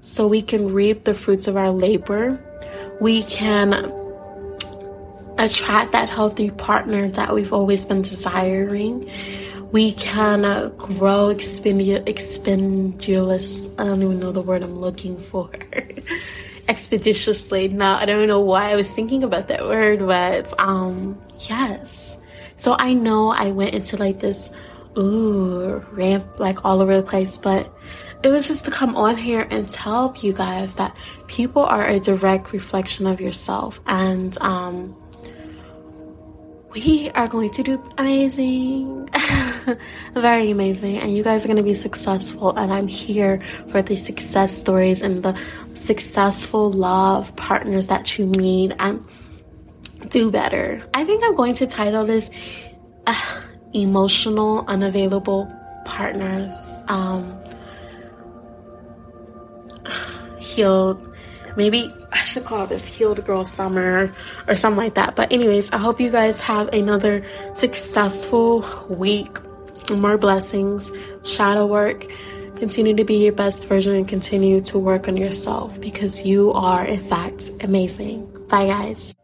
so 0.00 0.26
we 0.26 0.42
can 0.42 0.72
reap 0.72 1.04
the 1.04 1.14
fruits 1.14 1.46
of 1.46 1.56
our 1.56 1.70
labor. 1.70 2.40
We 3.00 3.22
can 3.24 3.74
attract 5.38 5.92
that 5.92 6.08
healthy 6.08 6.50
partner 6.50 7.08
that 7.08 7.34
we've 7.34 7.52
always 7.52 7.86
been 7.86 8.02
desiring. 8.02 9.08
We 9.72 9.92
can 9.92 10.44
uh, 10.44 10.68
grow 10.68 11.30
expendious. 11.30 12.02
I 12.46 13.84
don't 13.84 14.02
even 14.02 14.18
know 14.18 14.32
the 14.32 14.42
word 14.42 14.62
I'm 14.62 14.78
looking 14.78 15.18
for. 15.18 15.50
expeditiously. 16.68 17.68
Now, 17.68 17.96
I 17.96 18.04
don't 18.04 18.26
know 18.26 18.40
why 18.40 18.70
I 18.70 18.76
was 18.76 18.92
thinking 18.92 19.24
about 19.24 19.48
that 19.48 19.64
word, 19.64 20.00
but 20.00 20.52
um, 20.58 21.20
yes. 21.48 22.16
So 22.56 22.76
I 22.78 22.92
know 22.92 23.30
I 23.30 23.50
went 23.50 23.74
into 23.74 23.96
like 23.96 24.20
this 24.20 24.50
ooh 24.96 25.84
ramp 25.92 26.38
like 26.38 26.64
all 26.64 26.80
over 26.80 26.96
the 26.96 27.02
place, 27.02 27.36
but 27.36 27.72
it 28.22 28.28
was 28.28 28.46
just 28.46 28.64
to 28.66 28.70
come 28.70 28.94
on 28.94 29.16
here 29.16 29.46
and 29.50 29.68
tell 29.68 30.14
you 30.20 30.32
guys 30.32 30.76
that 30.76 30.96
people 31.26 31.62
are 31.62 31.86
a 31.86 31.98
direct 31.98 32.52
reflection 32.52 33.06
of 33.06 33.20
yourself 33.20 33.80
and 33.86 34.38
um 34.40 34.96
we 36.74 37.10
are 37.10 37.28
going 37.28 37.50
to 37.50 37.62
do 37.62 37.82
amazing. 37.98 39.08
Very 40.14 40.50
amazing. 40.50 40.96
And 40.96 41.14
you 41.14 41.22
guys 41.22 41.44
are 41.44 41.48
going 41.48 41.58
to 41.58 41.62
be 41.62 41.74
successful. 41.74 42.56
And 42.56 42.72
I'm 42.72 42.88
here 42.88 43.40
for 43.70 43.82
the 43.82 43.96
success 43.96 44.56
stories 44.56 45.02
and 45.02 45.22
the 45.22 45.38
successful 45.74 46.70
love 46.72 47.34
partners 47.36 47.88
that 47.88 48.18
you 48.18 48.26
meet 48.26 48.72
and 48.78 49.04
do 50.08 50.30
better. 50.30 50.82
I 50.94 51.04
think 51.04 51.24
I'm 51.24 51.36
going 51.36 51.54
to 51.54 51.66
title 51.66 52.06
this 52.06 52.30
uh, 53.06 53.40
Emotional 53.72 54.64
Unavailable 54.66 55.52
Partners. 55.84 56.82
Um, 56.88 57.38
healed 60.40 61.12
maybe 61.56 61.92
I 62.12 62.18
should 62.18 62.44
call 62.44 62.66
this 62.66 62.84
Healed 62.84 63.24
Girl 63.24 63.44
Summer 63.44 64.12
or 64.46 64.54
something 64.54 64.76
like 64.76 64.94
that. 64.94 65.16
But, 65.16 65.32
anyways, 65.32 65.70
I 65.70 65.78
hope 65.78 66.00
you 66.00 66.10
guys 66.10 66.40
have 66.40 66.68
another 66.68 67.24
successful 67.54 68.64
week. 68.88 69.38
More 69.90 70.18
blessings, 70.18 70.92
shadow 71.24 71.66
work. 71.66 72.06
Continue 72.56 72.94
to 72.94 73.04
be 73.04 73.24
your 73.24 73.32
best 73.32 73.66
version 73.66 73.94
and 73.94 74.06
continue 74.06 74.60
to 74.62 74.78
work 74.78 75.08
on 75.08 75.16
yourself 75.16 75.80
because 75.80 76.24
you 76.24 76.52
are, 76.52 76.84
in 76.84 77.00
fact, 77.00 77.50
amazing. 77.62 78.28
Bye, 78.48 78.66
guys. 78.66 79.14